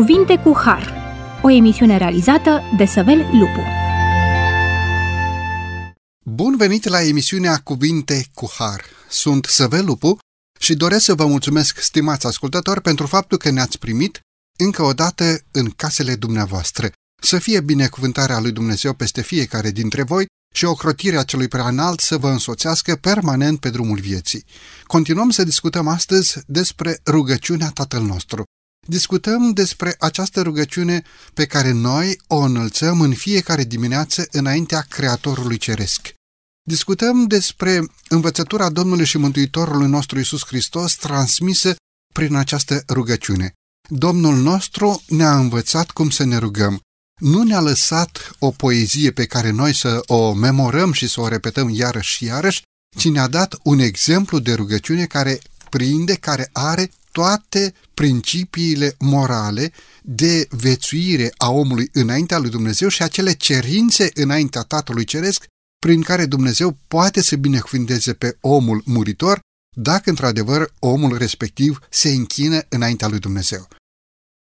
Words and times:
Cuvinte 0.00 0.36
cu 0.36 0.56
Har, 0.64 0.94
o 1.42 1.50
emisiune 1.50 1.96
realizată 1.96 2.62
de 2.76 2.84
Săvel 2.84 3.18
Lupu. 3.18 3.60
Bun 6.24 6.56
venit 6.56 6.88
la 6.88 7.02
emisiunea 7.02 7.56
Cuvinte 7.56 8.26
cu 8.34 8.50
Har. 8.58 8.84
Sunt 9.08 9.44
Săvel 9.44 9.84
Lupu 9.84 10.18
și 10.60 10.74
doresc 10.74 11.04
să 11.04 11.14
vă 11.14 11.26
mulțumesc, 11.26 11.78
stimați 11.78 12.26
ascultători, 12.26 12.80
pentru 12.80 13.06
faptul 13.06 13.38
că 13.38 13.50
ne-ați 13.50 13.78
primit 13.78 14.20
încă 14.58 14.82
o 14.82 14.92
dată 14.92 15.40
în 15.50 15.70
casele 15.70 16.14
dumneavoastră. 16.14 16.90
Să 17.22 17.38
fie 17.38 17.60
binecuvântarea 17.60 18.40
lui 18.40 18.52
Dumnezeu 18.52 18.94
peste 18.94 19.22
fiecare 19.22 19.70
dintre 19.70 20.02
voi 20.02 20.26
și 20.54 20.64
ocrotirea 20.64 21.22
celui 21.22 21.48
prea 21.48 21.68
înalt 21.68 22.00
să 22.00 22.16
vă 22.16 22.28
însoțească 22.28 22.96
permanent 22.96 23.60
pe 23.60 23.70
drumul 23.70 23.98
vieții. 23.98 24.44
Continuăm 24.82 25.30
să 25.30 25.44
discutăm 25.44 25.88
astăzi 25.88 26.38
despre 26.46 27.00
rugăciunea 27.06 27.70
Tatăl 27.70 28.02
nostru. 28.02 28.44
Discutăm 28.90 29.52
despre 29.52 29.94
această 29.98 30.42
rugăciune 30.42 31.02
pe 31.34 31.46
care 31.46 31.70
noi 31.70 32.20
o 32.26 32.36
înălțăm 32.36 33.00
în 33.00 33.14
fiecare 33.14 33.64
dimineață 33.64 34.26
înaintea 34.30 34.80
Creatorului 34.80 35.56
Ceresc. 35.56 36.14
Discutăm 36.62 37.26
despre 37.26 37.86
învățătura 38.08 38.70
Domnului 38.70 39.04
și 39.04 39.18
Mântuitorului 39.18 39.88
nostru 39.88 40.18
Isus 40.18 40.44
Hristos 40.46 40.94
transmisă 40.94 41.74
prin 42.14 42.34
această 42.34 42.82
rugăciune. 42.88 43.52
Domnul 43.88 44.36
nostru 44.36 45.02
ne-a 45.08 45.38
învățat 45.38 45.90
cum 45.90 46.10
să 46.10 46.24
ne 46.24 46.36
rugăm. 46.36 46.80
Nu 47.20 47.42
ne-a 47.42 47.60
lăsat 47.60 48.30
o 48.38 48.50
poezie 48.50 49.10
pe 49.10 49.26
care 49.26 49.50
noi 49.50 49.74
să 49.74 50.02
o 50.06 50.32
memorăm 50.32 50.92
și 50.92 51.08
să 51.08 51.20
o 51.20 51.28
repetăm 51.28 51.68
iarăși 51.68 52.14
și 52.14 52.24
iarăși, 52.24 52.62
ci 52.96 53.08
ne-a 53.08 53.28
dat 53.28 53.58
un 53.62 53.78
exemplu 53.78 54.38
de 54.38 54.54
rugăciune 54.54 55.06
care 55.06 55.40
prinde, 55.68 56.14
care 56.14 56.48
are 56.52 56.90
toate 57.12 57.74
principiile 58.00 58.94
morale 58.98 59.72
de 60.02 60.46
vețuire 60.50 61.32
a 61.36 61.50
omului 61.50 61.88
înaintea 61.92 62.38
lui 62.38 62.50
Dumnezeu 62.50 62.88
și 62.88 63.02
acele 63.02 63.32
cerințe 63.32 64.10
înaintea 64.14 64.62
Tatălui 64.62 65.04
Ceresc 65.04 65.44
prin 65.78 66.02
care 66.02 66.26
Dumnezeu 66.26 66.78
poate 66.88 67.22
să 67.22 67.36
binecuvânteze 67.36 68.12
pe 68.12 68.36
omul 68.40 68.82
muritor 68.84 69.40
dacă 69.76 70.10
într-adevăr 70.10 70.72
omul 70.78 71.18
respectiv 71.18 71.78
se 71.90 72.08
închină 72.08 72.60
înaintea 72.68 73.08
lui 73.08 73.18
Dumnezeu. 73.18 73.68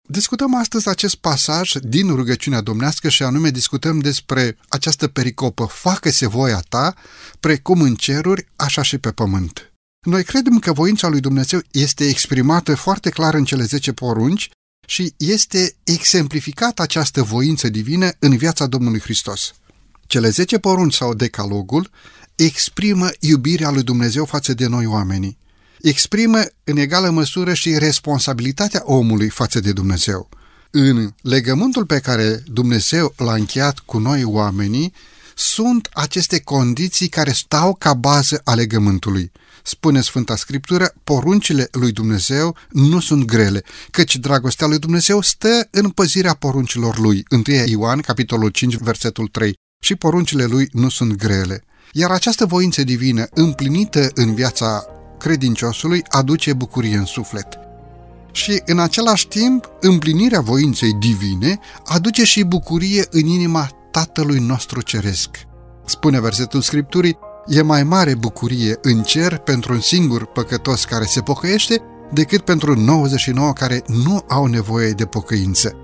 Discutăm 0.07 0.55
astăzi 0.55 0.89
acest 0.89 1.15
pasaj 1.15 1.71
din 1.71 2.15
rugăciunea 2.15 2.61
domnească 2.61 3.09
și 3.09 3.23
anume 3.23 3.49
discutăm 3.49 3.99
despre 3.99 4.57
această 4.67 5.07
pericopă 5.07 5.65
Facă-se 5.65 6.27
voia 6.27 6.63
ta, 6.69 6.93
precum 7.39 7.81
în 7.81 7.95
ceruri, 7.95 8.47
așa 8.55 8.81
și 8.81 8.97
pe 8.97 9.11
pământ. 9.11 9.68
Noi 10.05 10.23
credem 10.23 10.59
că 10.59 10.73
voința 10.73 11.07
lui 11.07 11.19
Dumnezeu 11.19 11.61
este 11.71 12.07
exprimată 12.07 12.75
foarte 12.75 13.09
clar 13.09 13.33
în 13.33 13.43
cele 13.43 13.63
10 13.63 13.93
porunci 13.93 14.49
și 14.87 15.13
este 15.17 15.75
exemplificată 15.83 16.81
această 16.81 17.23
voință 17.23 17.69
divină 17.69 18.09
în 18.19 18.37
viața 18.37 18.65
Domnului 18.67 18.99
Hristos. 18.99 19.53
Cele 20.07 20.29
10 20.29 20.59
porunci 20.59 20.93
sau 20.93 21.13
decalogul 21.13 21.89
exprimă 22.35 23.09
iubirea 23.19 23.69
lui 23.69 23.83
Dumnezeu 23.83 24.25
față 24.25 24.53
de 24.53 24.67
noi 24.67 24.85
oamenii. 24.85 25.37
Exprimă 25.81 26.39
în 26.63 26.77
egală 26.77 27.09
măsură 27.09 27.53
și 27.53 27.77
responsabilitatea 27.77 28.81
omului 28.85 29.29
față 29.29 29.59
de 29.59 29.71
Dumnezeu. 29.71 30.29
În 30.71 31.13
legământul 31.21 31.85
pe 31.85 31.99
care 31.99 32.43
Dumnezeu 32.45 33.13
l-a 33.17 33.33
încheiat 33.33 33.79
cu 33.79 33.97
noi 33.97 34.23
oamenii, 34.23 34.93
sunt 35.35 35.89
aceste 35.93 36.39
condiții 36.39 37.07
care 37.07 37.31
stau 37.31 37.75
ca 37.75 37.93
bază 37.93 38.41
a 38.43 38.53
legământului. 38.53 39.31
Spune 39.63 40.01
Sfânta 40.01 40.35
Scriptură, 40.35 40.93
poruncile 41.03 41.67
lui 41.71 41.91
Dumnezeu 41.91 42.55
nu 42.69 42.99
sunt 42.99 43.25
grele, 43.25 43.63
căci 43.91 44.15
dragostea 44.15 44.67
lui 44.67 44.79
Dumnezeu 44.79 45.21
stă 45.21 45.67
în 45.71 45.89
păzirea 45.89 46.33
poruncilor 46.33 46.97
lui. 46.99 47.25
1 47.29 47.43
Ioan, 47.65 47.99
capitolul 47.99 48.49
5, 48.49 48.75
versetul 48.77 49.27
3. 49.27 49.53
Și 49.83 49.95
poruncile 49.95 50.45
lui 50.45 50.69
nu 50.71 50.89
sunt 50.89 51.15
grele. 51.15 51.63
Iar 51.93 52.11
această 52.11 52.45
voință 52.45 52.83
divină, 52.83 53.27
împlinită 53.33 54.09
în 54.13 54.33
viața 54.33 54.85
credinciosului, 55.19 56.03
aduce 56.07 56.53
bucurie 56.53 56.95
în 56.95 57.05
suflet. 57.05 57.47
Și 58.31 58.61
în 58.65 58.79
același 58.79 59.27
timp, 59.27 59.69
împlinirea 59.79 60.41
voinței 60.41 60.93
divine 60.93 61.59
aduce 61.85 62.23
și 62.23 62.43
bucurie 62.43 63.05
în 63.09 63.25
inima 63.25 63.69
Tatălui 63.91 64.39
nostru 64.39 64.81
Ceresc. 64.81 65.29
Spune 65.85 66.19
versetul 66.19 66.61
Scripturii, 66.61 67.17
e 67.47 67.61
mai 67.61 67.83
mare 67.83 68.15
bucurie 68.15 68.77
în 68.81 69.01
cer 69.03 69.37
pentru 69.37 69.73
un 69.73 69.79
singur 69.79 70.25
păcătos 70.25 70.85
care 70.85 71.05
se 71.05 71.21
pocăiește 71.21 71.81
decât 72.13 72.41
pentru 72.41 72.75
99 72.75 73.53
care 73.53 73.83
nu 73.87 74.23
au 74.27 74.45
nevoie 74.45 74.91
de 74.91 75.05
pocăință. 75.05 75.75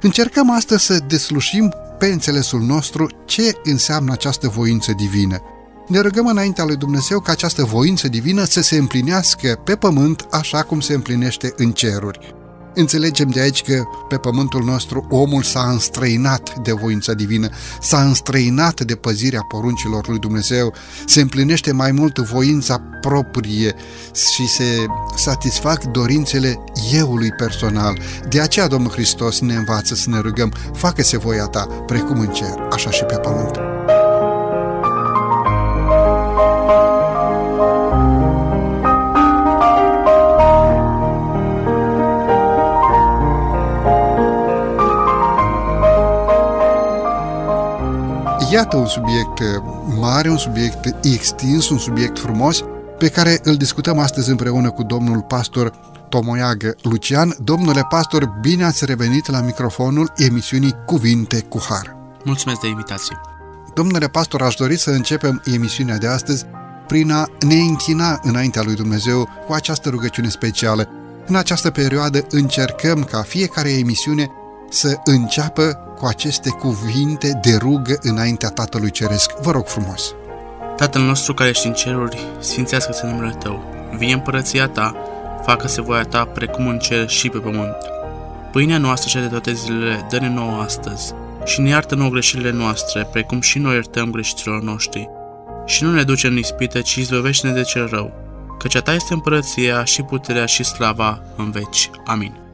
Încercăm 0.00 0.50
astăzi 0.50 0.84
să 0.84 0.98
deslușim 1.08 1.74
pe 1.98 2.06
înțelesul 2.06 2.60
nostru 2.60 3.10
ce 3.24 3.52
înseamnă 3.64 4.12
această 4.12 4.48
voință 4.48 4.92
divină. 4.92 5.40
Ne 5.88 5.98
rugăm 5.98 6.26
înaintea 6.26 6.64
lui 6.64 6.76
Dumnezeu 6.76 7.20
ca 7.20 7.32
această 7.32 7.64
voință 7.64 8.08
divină 8.08 8.44
să 8.44 8.62
se 8.62 8.76
împlinească 8.76 9.60
pe 9.64 9.76
pământ 9.76 10.26
așa 10.30 10.62
cum 10.62 10.80
se 10.80 10.94
împlinește 10.94 11.52
în 11.56 11.72
ceruri. 11.72 12.34
Înțelegem 12.78 13.28
de 13.28 13.40
aici 13.40 13.62
că 13.62 13.82
pe 14.08 14.16
pământul 14.16 14.64
nostru 14.64 15.06
omul 15.10 15.42
s-a 15.42 15.68
înstrăinat 15.70 16.58
de 16.62 16.72
voința 16.72 17.12
divină, 17.12 17.48
s-a 17.80 18.02
înstrăinat 18.02 18.80
de 18.80 18.94
păzirea 18.94 19.40
poruncilor 19.48 20.08
lui 20.08 20.18
Dumnezeu, 20.18 20.74
se 21.06 21.20
împlinește 21.20 21.72
mai 21.72 21.92
mult 21.92 22.18
voința 22.18 22.82
proprie 23.00 23.74
și 24.34 24.48
se 24.48 24.86
satisfac 25.16 25.84
dorințele 25.84 26.58
euului 26.92 27.30
personal. 27.30 27.98
De 28.28 28.40
aceea 28.40 28.66
Domnul 28.66 28.90
Hristos 28.90 29.40
ne 29.40 29.54
învață 29.54 29.94
să 29.94 30.10
ne 30.10 30.18
rugăm, 30.18 30.52
facă-se 30.74 31.18
voia 31.18 31.44
ta, 31.44 31.64
precum 31.86 32.20
în 32.20 32.28
cer, 32.28 32.68
așa 32.70 32.90
și 32.90 33.04
pe 33.04 33.16
pământ. 33.16 33.75
Iată 48.56 48.76
un 48.76 48.86
subiect 48.86 49.38
uh, 49.38 49.46
mare, 50.00 50.30
un 50.30 50.36
subiect 50.36 51.04
extins, 51.04 51.68
un 51.68 51.78
subiect 51.78 52.18
frumos, 52.18 52.64
pe 52.98 53.08
care 53.08 53.40
îl 53.42 53.56
discutăm 53.56 53.98
astăzi 53.98 54.30
împreună 54.30 54.70
cu 54.70 54.82
domnul 54.82 55.22
pastor 55.22 55.70
Tomoiagă 56.08 56.74
Lucian. 56.82 57.34
Domnule 57.38 57.86
pastor, 57.88 58.38
bine 58.40 58.64
ați 58.64 58.84
revenit 58.84 59.30
la 59.30 59.40
microfonul 59.40 60.12
emisiunii 60.16 60.74
Cuvinte 60.86 61.40
cu 61.40 61.58
Har. 61.68 61.96
Mulțumesc 62.24 62.60
de 62.60 62.68
invitație. 62.68 63.20
Domnule 63.74 64.06
pastor, 64.06 64.42
aș 64.42 64.54
dori 64.54 64.76
să 64.76 64.90
începem 64.90 65.42
emisiunea 65.44 65.98
de 65.98 66.06
astăzi 66.06 66.44
prin 66.86 67.10
a 67.10 67.26
ne 67.46 67.54
închina 67.54 68.20
înaintea 68.22 68.62
lui 68.62 68.74
Dumnezeu 68.74 69.28
cu 69.46 69.52
această 69.52 69.88
rugăciune 69.88 70.28
specială. 70.28 70.88
În 71.26 71.36
această 71.36 71.70
perioadă 71.70 72.26
încercăm 72.30 73.04
ca 73.04 73.22
fiecare 73.22 73.70
emisiune 73.70 74.30
să 74.70 74.96
înceapă 75.04 75.85
cu 75.96 76.06
aceste 76.06 76.50
cuvinte 76.50 77.38
de 77.42 77.56
rugă 77.56 77.98
înaintea 78.00 78.48
Tatălui 78.48 78.90
Ceresc. 78.90 79.30
Vă 79.40 79.50
rog 79.50 79.66
frumos! 79.66 80.14
Tatăl 80.76 81.02
nostru 81.02 81.34
care 81.34 81.48
ești 81.48 81.66
în 81.66 81.72
ceruri, 81.72 82.18
sfințească-se 82.38 83.06
numele 83.06 83.34
Tău. 83.38 83.64
Vine 83.96 84.12
împărăția 84.12 84.68
Ta, 84.68 84.94
facă-se 85.44 85.80
voia 85.80 86.02
Ta 86.02 86.24
precum 86.24 86.66
în 86.66 86.78
cer 86.78 87.08
și 87.08 87.28
pe 87.28 87.38
pământ. 87.38 87.76
Pâinea 88.52 88.78
noastră 88.78 89.10
cea 89.10 89.20
de 89.20 89.26
toate 89.26 89.52
zilele, 89.52 90.06
dă-ne 90.10 90.28
nouă 90.28 90.60
astăzi 90.60 91.12
și 91.44 91.60
ne 91.60 91.68
iartă 91.68 91.94
nouă 91.94 92.10
greșelile 92.10 92.50
noastre, 92.50 93.08
precum 93.12 93.40
și 93.40 93.58
noi 93.58 93.74
iertăm 93.74 94.10
greșiților 94.10 94.62
noștri. 94.62 95.08
Și 95.66 95.82
nu 95.82 95.92
ne 95.92 96.02
duce 96.02 96.26
în 96.26 96.36
ispită, 96.36 96.80
ci 96.80 96.94
izbăvește-ne 96.94 97.52
de 97.52 97.62
cel 97.62 97.86
rău, 97.86 98.12
căci 98.58 98.74
a 98.74 98.80
Ta 98.80 98.94
este 98.94 99.14
împărăția 99.14 99.84
și 99.84 100.02
puterea 100.02 100.46
și 100.46 100.64
slava 100.64 101.22
în 101.36 101.50
veci. 101.50 101.90
Amin. 102.04 102.45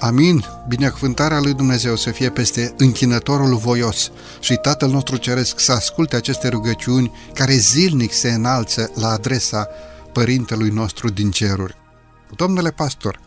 Amin. 0.00 0.44
Binecuvântarea 0.68 1.40
lui 1.40 1.54
Dumnezeu 1.54 1.96
să 1.96 2.10
fie 2.10 2.30
peste 2.30 2.74
închinătorul 2.76 3.56
voios 3.56 4.10
și 4.40 4.54
Tatăl 4.54 4.90
nostru 4.90 5.16
Ceresc 5.16 5.60
să 5.60 5.72
asculte 5.72 6.16
aceste 6.16 6.48
rugăciuni 6.48 7.12
care 7.34 7.52
zilnic 7.52 8.12
se 8.12 8.30
înalță 8.30 8.90
la 8.94 9.08
adresa 9.08 9.68
Părintelui 10.12 10.70
nostru 10.70 11.08
din 11.10 11.30
ceruri. 11.30 11.76
Domnule 12.36 12.70
pastor, 12.70 13.20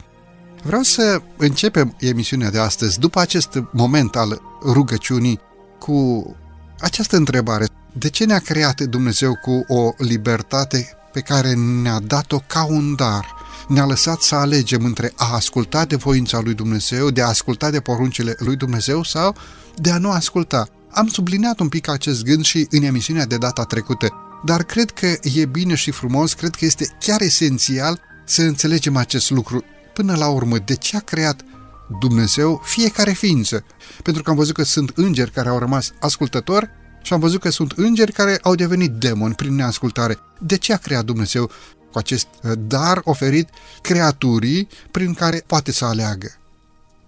vreau 0.64 0.82
să 0.82 1.22
începem 1.38 1.96
emisiunea 2.00 2.50
de 2.50 2.60
astăzi 2.60 3.00
după 3.00 3.20
acest 3.20 3.64
moment 3.72 4.16
al 4.16 4.42
rugăciunii 4.64 5.40
cu 5.80 6.26
această 6.80 7.16
întrebare. 7.16 7.66
De 7.94 8.10
ce 8.10 8.26
ne-a 8.26 8.40
creat 8.40 8.82
Dumnezeu 8.82 9.34
cu 9.36 9.74
o 9.74 9.94
libertate 9.98 10.90
pe 11.12 11.20
care 11.20 11.54
ne-a 11.54 12.00
dat-o 12.00 12.38
ca 12.48 12.66
un 12.66 12.96
dar? 12.96 13.41
Ne-a 13.72 13.86
lăsat 13.86 14.22
să 14.22 14.36
alegem 14.36 14.86
între 14.86 15.14
a 15.16 15.34
asculta 15.34 15.86
de 15.86 15.96
voința 15.96 16.40
lui 16.40 16.54
Dumnezeu, 16.54 17.10
de 17.10 17.22
a 17.22 17.28
asculta 17.28 17.70
de 17.70 17.80
poruncile 17.80 18.36
lui 18.38 18.56
Dumnezeu 18.56 19.04
sau 19.04 19.36
de 19.76 19.92
a 19.92 19.98
nu 19.98 20.12
asculta. 20.12 20.68
Am 20.92 21.08
subliniat 21.08 21.60
un 21.60 21.70
pic 21.70 21.90
acest 21.90 22.24
gând 22.24 22.44
și 22.44 22.68
în 22.70 22.84
emisiunea 22.84 23.26
de 23.26 23.38
data 23.38 23.64
trecută, 23.64 24.14
dar 24.46 24.64
cred 24.64 24.92
că 24.92 25.08
e 25.22 25.46
bine 25.46 25.76
și 25.76 25.92
frumos, 25.92 26.34
cred 26.34 26.56
că 26.56 26.66
este 26.66 26.98
chiar 27.00 27.22
esențial 27.22 28.00
să 28.26 28.42
înțelegem 28.42 28.96
acest 28.96 29.30
lucru. 29.30 29.64
Până 29.94 30.16
la 30.16 30.28
urmă, 30.28 30.58
de 30.58 30.76
ce 30.76 30.98
a 30.98 31.00
creat 31.00 31.42
Dumnezeu 32.00 32.62
fiecare 32.64 33.12
ființă. 33.12 33.64
Pentru 34.04 34.24
că 34.24 34.30
am 34.30 34.36
văzut 34.36 34.56
că 34.56 34.64
sunt 34.64 34.92
îngeri 34.96 35.32
care 35.32 35.50
au 35.50 35.60
rămas 35.60 35.92
ascultători 36.00 36.70
și 37.02 37.14
am 37.14 37.20
văzut 37.20 37.42
că 37.42 37.50
sunt 37.50 37.72
îngeri 37.72 38.12
care 38.12 38.40
au 38.42 38.56
devenit 38.56 38.92
demoni 38.92 39.34
prin 39.34 39.56
neascultare. 39.56 40.18
De 40.40 40.58
ce 40.58 40.74
a 40.74 40.78
creat 40.78 41.06
Dumnezeu 41.06 41.52
cu 41.92 41.98
acest 41.98 42.28
uh, 42.44 42.52
dar 42.58 43.02
oferit 43.04 43.50
creaturii 43.82 44.68
prin 44.92 45.14
care 45.14 45.44
poate 45.48 45.72
să 45.72 45.86
aleagă? 45.86 46.36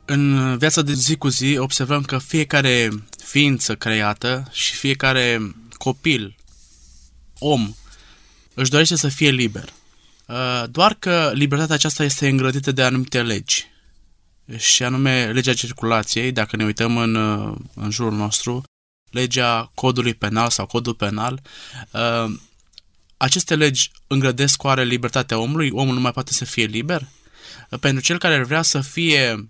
În 0.05 0.57
viața 0.57 0.81
de 0.81 0.93
zi 0.93 1.15
cu 1.15 1.27
zi 1.27 1.57
observăm 1.57 2.01
că 2.01 2.17
fiecare 2.17 2.89
ființă 3.23 3.75
creată 3.75 4.47
și 4.51 4.75
fiecare 4.75 5.55
copil, 5.77 6.35
om, 7.39 7.75
își 8.53 8.69
dorește 8.69 8.95
să 8.95 9.07
fie 9.07 9.29
liber. 9.29 9.73
Uh, 10.27 10.63
doar 10.69 10.93
că 10.93 11.31
libertatea 11.33 11.75
aceasta 11.75 12.03
este 12.03 12.27
îngrădită 12.27 12.71
de 12.71 12.83
anumite 12.83 13.21
legi. 13.21 13.71
Și 14.57 14.83
anume 14.83 15.31
legea 15.31 15.53
circulației, 15.53 16.31
dacă 16.31 16.55
ne 16.55 16.63
uităm 16.63 16.97
în, 16.97 17.15
uh, 17.15 17.55
în 17.75 17.89
jurul 17.89 18.13
nostru, 18.13 18.63
legea 19.11 19.71
codului 19.75 20.13
penal 20.13 20.49
sau 20.49 20.65
codul 20.65 20.93
penal, 20.93 21.41
uh, 21.91 22.39
aceste 23.23 23.55
legi 23.55 23.91
îngrădesc 24.07 24.63
oare 24.63 24.83
libertatea 24.83 25.37
omului? 25.37 25.69
Omul 25.71 25.93
nu 25.93 25.99
mai 25.99 26.11
poate 26.11 26.33
să 26.33 26.45
fie 26.45 26.65
liber? 26.65 27.07
Pentru 27.79 28.01
cel 28.01 28.17
care 28.17 28.43
vrea 28.43 28.61
să 28.61 28.81
fie 28.81 29.49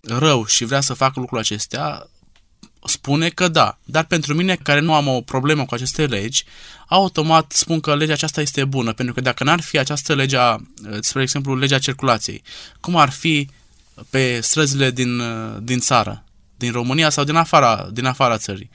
rău 0.00 0.46
și 0.46 0.64
vrea 0.64 0.80
să 0.80 0.94
facă 0.94 1.20
lucrul 1.20 1.38
acestea, 1.38 2.08
spune 2.84 3.28
că 3.28 3.48
da. 3.48 3.78
Dar 3.84 4.04
pentru 4.04 4.34
mine, 4.34 4.56
care 4.56 4.80
nu 4.80 4.94
am 4.94 5.06
o 5.06 5.20
problemă 5.20 5.64
cu 5.64 5.74
aceste 5.74 6.06
legi, 6.06 6.44
automat 6.86 7.52
spun 7.52 7.80
că 7.80 7.96
legea 7.96 8.12
aceasta 8.12 8.40
este 8.40 8.64
bună, 8.64 8.92
pentru 8.92 9.14
că 9.14 9.20
dacă 9.20 9.44
n-ar 9.44 9.60
fi 9.60 9.78
această 9.78 10.14
legea, 10.14 10.66
spre 11.00 11.22
exemplu, 11.22 11.56
legea 11.56 11.78
circulației, 11.78 12.42
cum 12.80 12.96
ar 12.96 13.10
fi 13.10 13.48
pe 14.10 14.40
străzile 14.40 14.90
din, 14.90 15.22
din 15.62 15.78
țară, 15.78 16.24
din 16.56 16.72
România 16.72 17.10
sau 17.10 17.24
din 17.24 17.34
afara, 17.34 17.88
din 17.92 18.04
afara 18.04 18.38
țării? 18.38 18.70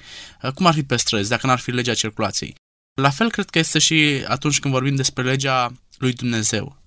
Cum 0.54 0.66
ar 0.66 0.74
fi 0.74 0.84
pe 0.84 0.96
străzi 0.96 1.30
dacă 1.30 1.48
n-ar 1.48 1.60
fi 1.60 1.72
legea 1.72 1.94
circulației? 1.94 2.56
La 3.02 3.10
fel 3.10 3.32
cred 3.32 3.50
că 3.50 3.60
este 3.60 3.80
și 3.80 4.24
atunci 4.28 4.60
când 4.60 4.74
vorbim 4.74 4.96
despre 4.96 5.24
legea 5.24 5.74
lui 5.98 6.14
Dumnezeu. 6.14 6.78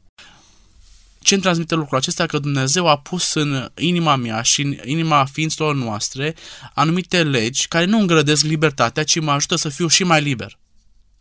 Ce 1.20 1.34
îmi 1.34 1.42
transmite 1.42 1.74
lucrul 1.74 1.98
acesta? 1.98 2.26
Că 2.26 2.38
Dumnezeu 2.38 2.88
a 2.88 2.98
pus 2.98 3.34
în 3.34 3.70
inima 3.78 4.16
mea 4.16 4.42
și 4.42 4.62
în 4.62 4.76
inima 4.84 5.24
ființelor 5.24 5.74
noastre 5.74 6.34
anumite 6.74 7.22
legi 7.22 7.68
care 7.68 7.84
nu 7.84 7.98
îngrădesc 7.98 8.42
libertatea, 8.42 9.04
ci 9.04 9.20
mă 9.20 9.30
ajută 9.30 9.56
să 9.56 9.68
fiu 9.68 9.86
și 9.86 10.04
mai 10.04 10.22
liber. 10.22 10.58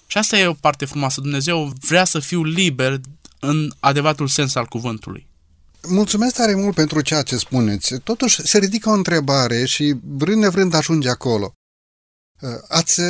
Și 0.07 0.17
asta 0.17 0.37
e 0.37 0.47
o 0.47 0.53
parte 0.53 0.85
frumoasă. 0.85 1.21
Dumnezeu 1.21 1.73
vrea 1.79 2.03
să 2.03 2.19
fiu 2.19 2.43
liber 2.43 2.99
în 3.39 3.71
adevăratul 3.79 4.27
sens 4.27 4.55
al 4.55 4.65
cuvântului. 4.65 5.27
Mulțumesc 5.87 6.35
tare 6.35 6.55
mult 6.55 6.75
pentru 6.75 7.01
ceea 7.01 7.21
ce 7.21 7.37
spuneți. 7.37 7.99
Totuși, 7.99 8.47
se 8.47 8.57
ridică 8.57 8.89
o 8.89 8.93
întrebare 8.93 9.65
și 9.65 9.95
vrând 10.03 10.41
nevrând 10.41 10.73
ajunge 10.73 11.09
acolo. 11.09 11.53
Ați 12.67 13.01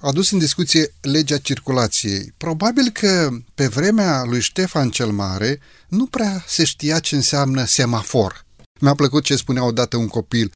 adus 0.00 0.30
în 0.30 0.38
discuție 0.38 0.94
legea 1.00 1.38
circulației. 1.38 2.32
Probabil 2.36 2.90
că 2.90 3.30
pe 3.54 3.66
vremea 3.66 4.24
lui 4.24 4.40
Ștefan 4.40 4.90
cel 4.90 5.10
Mare 5.10 5.60
nu 5.88 6.06
prea 6.06 6.44
se 6.46 6.64
știa 6.64 6.98
ce 6.98 7.14
înseamnă 7.14 7.64
semafor. 7.64 8.46
Mi-a 8.80 8.94
plăcut 8.94 9.24
ce 9.24 9.36
spunea 9.36 9.64
odată 9.64 9.96
un 9.96 10.08
copil. 10.08 10.52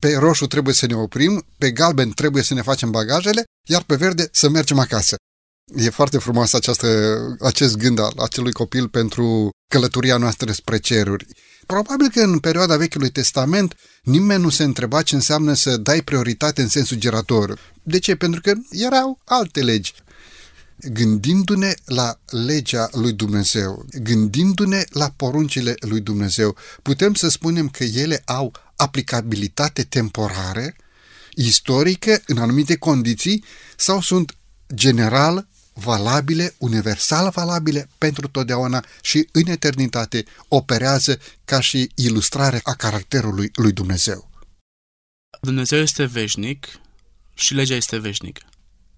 Pe 0.00 0.14
roșu 0.16 0.46
trebuie 0.46 0.74
să 0.74 0.86
ne 0.86 0.94
oprim, 0.94 1.44
pe 1.58 1.70
galben 1.70 2.10
trebuie 2.10 2.42
să 2.42 2.54
ne 2.54 2.62
facem 2.62 2.90
bagajele, 2.90 3.44
iar 3.68 3.82
pe 3.82 3.96
verde 3.96 4.28
să 4.32 4.48
mergem 4.48 4.78
acasă. 4.78 5.16
E 5.76 5.90
foarte 5.90 6.18
frumos 6.18 6.52
această, 6.52 7.18
acest 7.40 7.76
gând 7.76 7.98
al 7.98 8.12
acelui 8.16 8.52
copil 8.52 8.88
pentru 8.88 9.50
călătoria 9.68 10.16
noastră 10.16 10.52
spre 10.52 10.78
ceruri. 10.78 11.26
Probabil 11.66 12.10
că 12.10 12.20
în 12.20 12.38
perioada 12.38 12.76
Vechiului 12.76 13.10
Testament 13.10 13.76
nimeni 14.02 14.42
nu 14.42 14.48
se 14.48 14.62
întreba 14.62 15.02
ce 15.02 15.14
înseamnă 15.14 15.54
să 15.54 15.76
dai 15.76 16.02
prioritate 16.02 16.62
în 16.62 16.68
sensul 16.68 16.96
giratoriu. 16.96 17.54
De 17.82 17.98
ce? 17.98 18.14
Pentru 18.14 18.40
că 18.40 18.52
erau 18.70 19.18
alte 19.24 19.62
legi. 19.62 19.94
Gândindu-ne 20.76 21.74
la 21.84 22.18
legea 22.26 22.88
lui 22.92 23.12
Dumnezeu, 23.12 23.86
gândindu-ne 24.02 24.84
la 24.90 25.12
poruncile 25.16 25.74
lui 25.80 26.00
Dumnezeu, 26.00 26.56
putem 26.82 27.14
să 27.14 27.28
spunem 27.28 27.68
că 27.68 27.84
ele 27.84 28.22
au 28.24 28.52
aplicabilitate 28.76 29.82
temporară, 29.82 30.74
istorică, 31.34 32.22
în 32.26 32.38
anumite 32.38 32.76
condiții, 32.76 33.44
sau 33.76 34.00
sunt 34.00 34.36
general 34.74 35.48
valabile, 35.72 36.54
universal 36.58 37.30
valabile 37.34 37.88
pentru 37.98 38.28
totdeauna 38.28 38.84
și 39.02 39.28
în 39.32 39.46
eternitate 39.46 40.24
operează 40.48 41.18
ca 41.44 41.60
și 41.60 41.90
ilustrare 41.94 42.60
a 42.62 42.74
caracterului 42.74 43.50
lui 43.54 43.72
Dumnezeu. 43.72 44.30
Dumnezeu 45.40 45.78
este 45.78 46.04
veșnic 46.04 46.80
și 47.34 47.54
legea 47.54 47.74
este 47.74 47.98
veșnică. 47.98 48.42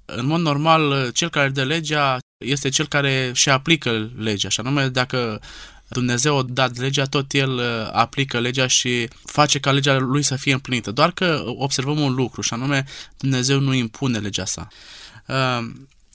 În 0.05 0.27
mod 0.27 0.41
normal, 0.41 1.11
cel 1.11 1.31
care 1.31 1.49
dă 1.49 1.65
legea 1.65 2.19
este 2.45 2.69
cel 2.69 2.89
care 2.89 3.31
și 3.35 3.51
aplică 3.51 4.11
legea, 4.17 4.49
și 4.49 4.61
anume 4.61 4.89
dacă 4.89 5.41
Dumnezeu 5.89 6.39
a 6.39 6.43
dat 6.43 6.77
legea, 6.77 7.05
tot 7.05 7.33
el 7.33 7.51
uh, 7.51 7.89
aplică 7.93 8.41
legea 8.41 8.67
și 8.67 9.09
face 9.25 9.59
ca 9.61 9.73
legea 9.73 9.99
lui 9.99 10.23
să 10.23 10.37
fie 10.37 10.53
împlinită. 10.53 10.91
Doar 10.91 11.13
că 11.13 11.43
observăm 11.47 12.01
un 12.01 12.15
lucru, 12.15 12.41
și 12.41 12.53
anume 12.53 12.85
Dumnezeu 13.17 13.61
nu 13.61 13.75
impune 13.75 14.19
legea 14.19 14.45
sa. 14.45 14.69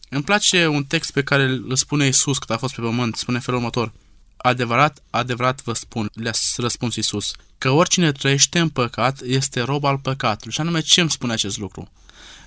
Uh, 0.09 0.15
îmi 0.15 0.23
place 0.23 0.67
un 0.67 0.83
text 0.83 1.11
pe 1.11 1.23
care 1.23 1.43
îl 1.43 1.75
spune 1.75 2.07
Isus 2.07 2.37
când 2.37 2.57
a 2.57 2.61
fost 2.61 2.75
pe 2.75 2.81
pământ, 2.81 3.15
spune 3.15 3.39
felul 3.39 3.59
următor. 3.59 3.91
Adevărat, 4.37 5.03
adevărat 5.09 5.61
vă 5.63 5.73
spun, 5.73 6.09
le-a 6.13 6.33
răspuns 6.57 6.95
Isus, 6.95 7.31
că 7.57 7.69
oricine 7.69 8.11
trăiește 8.11 8.59
în 8.59 8.69
păcat 8.69 9.21
este 9.21 9.61
rob 9.61 9.83
al 9.83 9.97
păcatului. 9.97 10.53
Și 10.53 10.61
anume, 10.61 10.79
ce 10.79 11.01
îmi 11.01 11.09
spune 11.09 11.33
acest 11.33 11.57
lucru? 11.57 11.91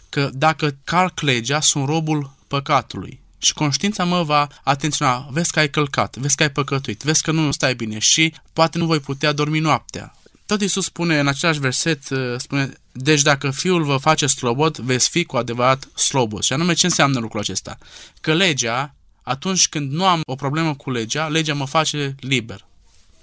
Că 0.08 0.30
dacă 0.32 0.76
calc 0.84 1.20
legea, 1.20 1.60
sunt 1.60 1.86
robul 1.86 2.34
păcatului. 2.48 3.20
Și 3.38 3.52
conștiința 3.52 4.04
mă 4.04 4.22
va 4.22 4.46
atenționa, 4.64 5.28
vezi 5.30 5.52
că 5.52 5.58
ai 5.58 5.70
călcat, 5.70 6.16
vezi 6.16 6.36
că 6.36 6.42
ai 6.42 6.50
păcătuit, 6.50 7.02
vezi 7.02 7.22
că 7.22 7.30
nu 7.30 7.50
stai 7.50 7.74
bine 7.74 7.98
și 7.98 8.34
poate 8.52 8.78
nu 8.78 8.86
voi 8.86 9.00
putea 9.00 9.32
dormi 9.32 9.58
noaptea. 9.58 10.16
Tot 10.46 10.60
Iisus 10.60 10.84
spune 10.84 11.18
în 11.18 11.26
același 11.26 11.58
verset, 11.58 12.10
uh, 12.10 12.34
spune, 12.36 12.72
deci 12.92 13.22
dacă 13.22 13.50
Fiul 13.50 13.82
vă 13.84 13.96
face 13.96 14.26
slobod, 14.26 14.76
veți 14.76 15.08
fi 15.08 15.24
cu 15.24 15.36
adevărat 15.36 15.88
slobos. 15.94 16.44
Și 16.44 16.52
anume 16.52 16.72
ce 16.72 16.86
înseamnă 16.86 17.18
lucrul 17.18 17.40
acesta? 17.40 17.78
Că 18.20 18.34
legea, 18.34 18.94
atunci 19.22 19.68
când 19.68 19.92
nu 19.92 20.04
am 20.04 20.20
o 20.26 20.34
problemă 20.34 20.74
cu 20.74 20.90
legea, 20.90 21.28
legea 21.28 21.54
mă 21.54 21.66
face 21.66 22.14
liber. 22.20 22.66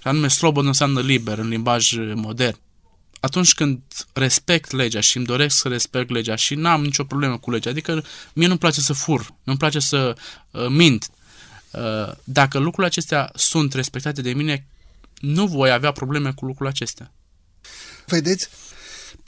Și 0.00 0.06
anume 0.06 0.28
slobod 0.28 0.66
înseamnă 0.66 1.00
liber 1.00 1.38
în 1.38 1.48
limbaj 1.48 1.92
modern. 2.14 2.58
Atunci 3.20 3.54
când 3.54 3.80
respect 4.12 4.70
legea 4.70 5.00
și 5.00 5.16
îmi 5.16 5.26
doresc 5.26 5.56
să 5.56 5.68
respect 5.68 6.10
legea 6.10 6.34
și 6.34 6.54
n-am 6.54 6.82
nicio 6.82 7.04
problemă 7.04 7.38
cu 7.38 7.50
legea, 7.50 7.70
adică 7.70 8.04
mie 8.32 8.46
nu-mi 8.46 8.58
place 8.58 8.80
să 8.80 8.92
fur, 8.92 9.34
nu-mi 9.42 9.58
place 9.58 9.78
să 9.78 10.16
uh, 10.50 10.66
mint, 10.68 11.08
uh, 11.70 12.12
dacă 12.24 12.58
lucrurile 12.58 12.86
acestea 12.86 13.30
sunt 13.34 13.74
respectate 13.74 14.22
de 14.22 14.32
mine, 14.32 14.66
nu 15.18 15.46
voi 15.46 15.70
avea 15.70 15.92
probleme 15.92 16.32
cu 16.32 16.44
lucrurile 16.44 16.68
acestea. 16.68 17.12
Vedeți, 18.06 18.48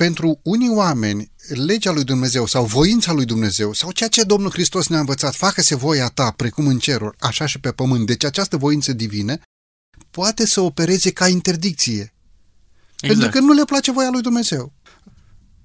pentru 0.02 0.40
unii 0.42 0.68
oameni, 0.68 1.30
legea 1.48 1.90
lui 1.90 2.04
Dumnezeu 2.04 2.46
sau 2.46 2.64
voința 2.64 3.12
lui 3.12 3.24
Dumnezeu 3.24 3.72
sau 3.72 3.92
ceea 3.92 4.08
ce 4.08 4.22
Domnul 4.22 4.50
Hristos 4.50 4.86
ne-a 4.86 4.98
învățat, 4.98 5.34
facă-se 5.34 5.74
voia 5.74 6.08
ta, 6.08 6.30
precum 6.30 6.66
în 6.66 6.78
ceruri, 6.78 7.16
așa 7.20 7.46
și 7.46 7.60
pe 7.60 7.70
pământ, 7.72 8.06
deci 8.06 8.24
această 8.24 8.56
voință 8.56 8.92
divină, 8.92 9.40
poate 10.10 10.46
să 10.46 10.60
opereze 10.60 11.10
ca 11.10 11.28
interdicție. 11.28 12.14
Exact. 13.00 13.20
Pentru 13.20 13.28
că 13.28 13.38
nu 13.38 13.52
le 13.52 13.64
place 13.64 13.92
voia 13.92 14.10
lui 14.10 14.20
Dumnezeu. 14.20 14.72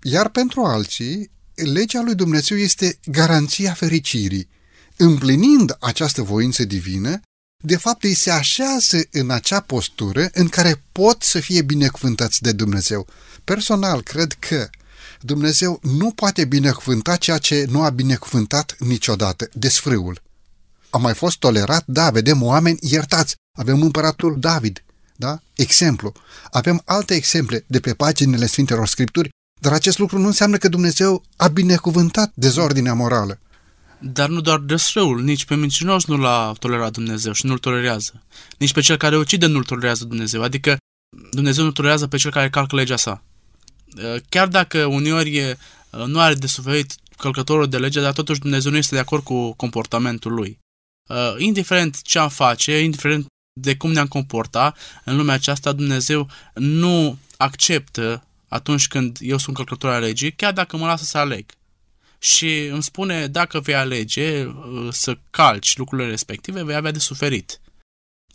Iar 0.01 0.29
pentru 0.29 0.62
alții, 0.62 1.32
legea 1.56 2.01
lui 2.01 2.15
Dumnezeu 2.15 2.58
este 2.58 3.00
garanția 3.06 3.74
fericirii. 3.74 4.48
Împlinind 4.98 5.75
această 5.79 6.22
voință 6.22 6.63
divină, 6.63 7.20
de 7.64 7.78
fapt 7.78 8.04
îi 8.04 8.14
se 8.14 8.32
așează 8.32 9.02
în 9.12 9.30
acea 9.30 9.60
postură 9.60 10.30
în 10.34 10.48
care 10.48 10.84
pot 10.92 11.24
să 11.24 11.40
fie 11.40 11.62
binecuvântați 11.62 12.42
de 12.42 12.52
Dumnezeu. 12.52 13.08
Personal, 13.44 14.02
cred 14.02 14.34
că 14.34 14.70
Dumnezeu 15.22 15.80
nu 15.82 16.12
poate 16.12 16.46
binecuvânta 16.46 17.16
ceea 17.16 17.38
ce 17.38 17.66
nu 17.70 17.84
a 17.84 17.90
binecuvântat 17.90 18.76
niciodată, 18.80 19.50
desfrâul. 19.54 20.22
A 20.90 20.98
mai 20.98 21.14
fost 21.14 21.38
tolerat? 21.38 21.84
Da, 21.86 22.10
vedem 22.10 22.44
oameni 22.44 22.78
iertați. 22.82 23.36
Avem 23.58 23.82
împăratul 23.82 24.40
David, 24.40 24.84
da? 25.16 25.40
Exemplu. 25.56 26.12
Avem 26.52 26.82
alte 26.86 27.14
exemple 27.14 27.64
de 27.68 27.80
pe 27.80 27.94
paginile 27.94 28.46
Sfintelor 28.46 28.88
Scripturi, 28.88 29.30
dar 29.62 29.74
acest 29.74 29.98
lucru 29.98 30.18
nu 30.18 30.28
înseamnă 30.28 30.58
că 30.58 30.68
Dumnezeu 30.68 31.24
a 31.36 31.48
binecuvântat 31.48 32.32
dezordinea 32.34 32.94
morală. 32.94 33.40
Dar 34.00 34.30
nu 34.30 34.42
doar 34.42 34.60
desfrâul, 34.60 35.22
nici 35.22 35.46
pe 35.46 35.56
mincinos 35.56 36.06
nu 36.06 36.18
l-a 36.18 36.54
tolerat 36.60 36.92
Dumnezeu 36.92 37.32
și 37.32 37.46
nu-l 37.46 37.58
tolerează. 37.58 38.24
Nici 38.58 38.74
pe 38.74 38.82
cel 38.82 38.98
care 38.98 39.18
ucide 39.18 39.46
nu-l 39.46 39.63
tolerează 39.63 40.06
Dumnezeu. 40.06 40.42
Adică 40.42 40.77
Dumnezeu 41.32 41.63
nu 41.63 41.72
tolerează 41.72 42.08
pe 42.08 42.18
cel 42.18 42.32
care 42.32 42.50
calcă 42.50 42.75
legea 42.75 42.96
sa. 42.96 43.24
Chiar 44.30 44.48
dacă 44.48 44.86
uneori 44.86 45.58
nu 46.06 46.20
are 46.20 46.34
de 46.34 46.48
suferit 46.48 46.96
călcătorul 47.18 47.70
de 47.70 47.77
lege, 47.77 48.01
dar 48.01 48.13
totuși 48.13 48.39
Dumnezeu 48.39 48.72
nu 48.72 48.77
este 48.77 48.96
de 48.96 49.01
acord 49.01 49.24
cu 49.24 49.54
comportamentul 49.54 50.34
lui. 50.34 50.60
Indiferent 51.38 52.01
ce 52.01 52.20
am 52.20 52.30
face, 52.30 52.80
indiferent 52.80 53.25
de 53.62 53.75
cum 53.75 53.92
ne-am 53.92 54.08
comporta 54.08 54.75
în 55.04 55.16
lumea 55.16 55.36
aceasta, 55.36 55.72
Dumnezeu 55.72 56.30
nu 56.54 57.18
acceptă 57.38 58.24
atunci 58.48 58.88
când 58.88 59.18
eu 59.22 59.38
sunt 59.38 59.56
călcător 59.56 59.92
al 59.92 60.01
legii, 60.01 60.32
chiar 60.32 60.54
dacă 60.54 60.77
mă 60.77 60.86
lasă 60.86 61.04
să 61.04 61.18
aleg. 61.18 61.46
Și 62.20 62.66
îmi 62.66 62.84
spune, 62.84 63.28
dacă 63.28 63.60
vei 63.60 63.76
alege 63.76 64.44
uh, 64.44 64.88
să 64.92 65.18
calci 65.30 65.78
lucrurile 65.78 66.10
respective, 66.10 66.64
vei 66.64 66.76
avea 66.76 66.92
de 66.92 67.00
suferit. 67.00 67.62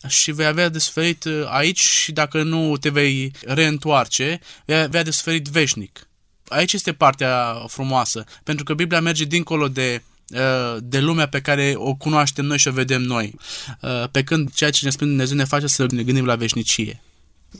Și 0.09 0.33
vei 0.33 0.47
avea 0.47 0.69
de 0.69 0.79
suferit 0.79 1.25
uh, 1.25 1.45
aici 1.47 1.81
și 1.81 2.13
dacă 2.13 2.43
nu 2.43 2.77
te 2.77 2.89
vei 2.89 3.33
reîntoarce, 3.47 4.41
vei 4.65 4.81
avea 4.81 5.03
de 5.03 5.11
suferit 5.11 5.49
veșnic. 5.49 6.07
Aici 6.49 6.73
este 6.73 6.93
partea 6.93 7.65
frumoasă, 7.67 8.25
pentru 8.45 8.65
că 8.65 8.75
Biblia 8.75 9.01
merge 9.01 9.25
dincolo 9.25 9.69
de 9.69 10.03
uh, 10.29 10.77
de 10.81 11.01
lumea 11.01 11.29
pe 11.29 11.41
care 11.41 11.73
o 11.77 11.95
cunoaștem 11.95 12.45
noi 12.45 12.59
și 12.59 12.69
o 12.69 12.73
vedem 12.73 13.03
noi. 13.03 13.35
Pe 14.11 14.23
când 14.23 14.53
ceea 14.53 14.71
ce 14.71 14.85
ne 14.85 14.91
spune 14.91 15.11
Dumnezeu 15.11 15.37
ne 15.37 15.45
face 15.45 15.67
să 15.67 15.87
ne 15.91 16.03
gândim 16.03 16.25
la 16.25 16.37
veșnicie. 16.37 17.03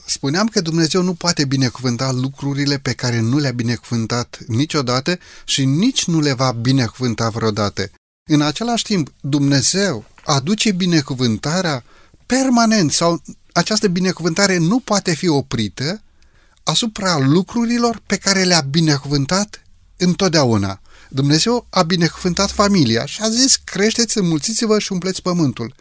Spuneam 0.07 0.47
că 0.47 0.61
Dumnezeu 0.61 1.03
nu 1.03 1.15
poate 1.15 1.45
binecuvânta 1.45 2.13
lucrurile 2.13 2.79
pe 2.79 2.93
care 2.93 3.21
nu 3.21 3.39
le-a 3.39 3.53
binecuvântat 3.53 4.39
niciodată 4.47 5.19
și 5.45 5.65
nici 5.65 6.05
nu 6.05 6.21
le 6.21 6.33
va 6.33 6.53
binecuvânta 6.53 7.29
vreodată. 7.29 7.91
În 8.31 8.41
același 8.41 8.85
timp, 8.85 9.13
Dumnezeu 9.21 10.05
aduce 10.25 10.73
binecuvântarea 10.73 11.85
permanent 12.27 12.93
sau 12.93 13.23
această 13.53 13.89
binecuvântare 13.89 14.57
nu 14.57 14.79
poate 14.79 15.15
fi 15.15 15.29
oprită 15.29 16.03
asupra 16.63 17.19
lucrurilor 17.19 18.03
pe 18.07 18.17
care 18.17 18.43
le-a 18.43 18.61
binecuvântat 18.61 19.63
întotdeauna. 19.97 20.81
Dumnezeu 21.09 21.67
a 21.71 21.83
binecuvântat 21.83 22.51
familia 22.51 23.07
și 23.07 23.23
a 23.23 23.29
zis, 23.29 23.57
creșteți, 23.57 24.19
înmulțiți-vă 24.19 24.79
și 24.79 24.93
umpleți 24.93 25.23
pământul 25.23 25.75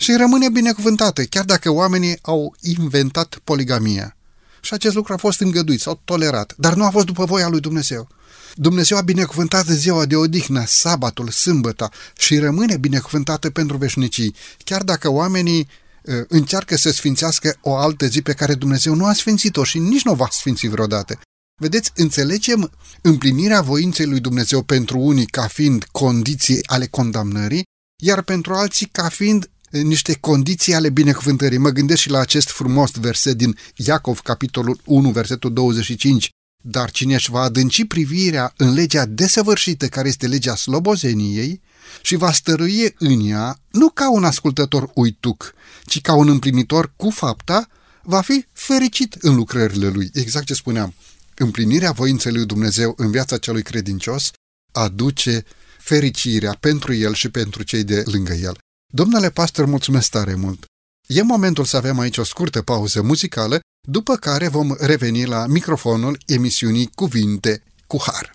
și 0.00 0.16
rămâne 0.16 0.48
binecuvântată, 0.48 1.24
chiar 1.24 1.44
dacă 1.44 1.70
oamenii 1.70 2.18
au 2.22 2.54
inventat 2.60 3.40
poligamia. 3.44 4.16
Și 4.60 4.74
acest 4.74 4.94
lucru 4.94 5.12
a 5.12 5.16
fost 5.16 5.40
îngăduit 5.40 5.80
sau 5.80 6.00
tolerat, 6.04 6.54
dar 6.56 6.74
nu 6.74 6.84
a 6.84 6.90
fost 6.90 7.06
după 7.06 7.24
voia 7.24 7.48
lui 7.48 7.60
Dumnezeu. 7.60 8.08
Dumnezeu 8.54 8.96
a 8.96 9.00
binecuvântat 9.00 9.66
ziua 9.66 10.04
de 10.04 10.16
odihnă, 10.16 10.64
sabatul, 10.66 11.28
sâmbăta 11.28 11.90
și 12.18 12.38
rămâne 12.38 12.76
binecuvântată 12.76 13.50
pentru 13.50 13.76
veșnicii, 13.76 14.34
chiar 14.64 14.82
dacă 14.82 15.10
oamenii 15.10 15.68
uh, 16.02 16.14
încearcă 16.28 16.76
să 16.76 16.90
sfințească 16.90 17.56
o 17.60 17.76
altă 17.76 18.06
zi 18.06 18.22
pe 18.22 18.32
care 18.32 18.54
Dumnezeu 18.54 18.94
nu 18.94 19.06
a 19.06 19.12
sfințit-o 19.12 19.64
și 19.64 19.78
nici 19.78 20.04
nu 20.04 20.12
o 20.12 20.14
va 20.14 20.28
sfinți 20.30 20.66
vreodată. 20.66 21.18
Vedeți, 21.60 21.92
înțelegem 21.94 22.70
împlinirea 23.00 23.60
voinței 23.60 24.06
lui 24.06 24.20
Dumnezeu 24.20 24.62
pentru 24.62 24.98
unii 24.98 25.26
ca 25.26 25.46
fiind 25.46 25.84
condiții 25.84 26.66
ale 26.66 26.86
condamnării, 26.86 27.62
iar 28.02 28.22
pentru 28.22 28.54
alții 28.54 28.86
ca 28.86 29.08
fiind 29.08 29.50
niște 29.70 30.16
condiții 30.20 30.74
ale 30.74 30.90
binecuvântării. 30.90 31.58
Mă 31.58 31.70
gândesc 31.70 32.00
și 32.00 32.10
la 32.10 32.18
acest 32.18 32.50
frumos 32.50 32.90
verset 32.90 33.36
din 33.36 33.56
Iacov, 33.76 34.20
capitolul 34.20 34.80
1, 34.84 35.10
versetul 35.10 35.52
25. 35.52 36.30
Dar 36.62 36.90
cine 36.90 37.14
își 37.14 37.30
va 37.30 37.40
adânci 37.40 37.84
privirea 37.84 38.52
în 38.56 38.72
legea 38.72 39.06
desăvârșită, 39.06 39.86
care 39.86 40.08
este 40.08 40.26
legea 40.26 40.56
slobozeniei, 40.56 41.60
și 42.02 42.16
va 42.16 42.32
stăruie 42.32 42.94
în 42.98 43.28
ea, 43.28 43.60
nu 43.70 43.88
ca 43.88 44.10
un 44.10 44.24
ascultător 44.24 44.90
uituc, 44.94 45.54
ci 45.84 46.00
ca 46.00 46.14
un 46.14 46.28
împlinitor 46.28 46.92
cu 46.96 47.10
fapta, 47.10 47.68
va 48.02 48.20
fi 48.20 48.46
fericit 48.52 49.14
în 49.14 49.34
lucrările 49.34 49.88
lui. 49.88 50.10
Exact 50.12 50.46
ce 50.46 50.54
spuneam. 50.54 50.94
Împlinirea 51.34 51.92
voinței 51.92 52.32
lui 52.32 52.46
Dumnezeu 52.46 52.94
în 52.96 53.10
viața 53.10 53.36
celui 53.36 53.62
credincios 53.62 54.30
aduce 54.72 55.44
fericirea 55.78 56.56
pentru 56.60 56.94
el 56.94 57.14
și 57.14 57.28
pentru 57.28 57.62
cei 57.62 57.84
de 57.84 58.02
lângă 58.06 58.32
el. 58.32 58.58
Domnule 58.92 59.30
pastor, 59.30 59.64
mulțumesc 59.66 60.10
tare 60.10 60.34
mult! 60.34 60.64
E 61.06 61.22
momentul 61.22 61.64
să 61.64 61.76
avem 61.76 61.98
aici 61.98 62.18
o 62.18 62.22
scurtă 62.22 62.62
pauză 62.62 63.02
muzicală, 63.02 63.60
după 63.88 64.14
care 64.14 64.48
vom 64.48 64.74
reveni 64.78 65.24
la 65.24 65.46
microfonul 65.46 66.18
emisiunii 66.26 66.90
Cuvinte 66.94 67.62
cu 67.86 67.98
Har. 68.00 68.34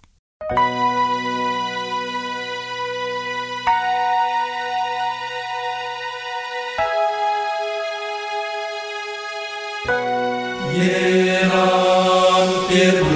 Eram 11.36 12.50
pierdut 12.68 13.13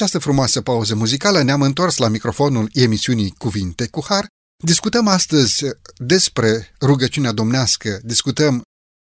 această 0.00 0.18
frumoasă 0.18 0.60
pauză 0.60 0.94
muzicală 0.94 1.42
ne-am 1.42 1.62
întors 1.62 1.96
la 1.96 2.08
microfonul 2.08 2.70
emisiunii 2.72 3.34
Cuvinte 3.38 3.86
cu 3.86 4.04
Har. 4.08 4.26
Discutăm 4.64 5.06
astăzi 5.06 5.64
despre 5.96 6.74
rugăciunea 6.80 7.32
domnească, 7.32 8.00
discutăm 8.02 8.62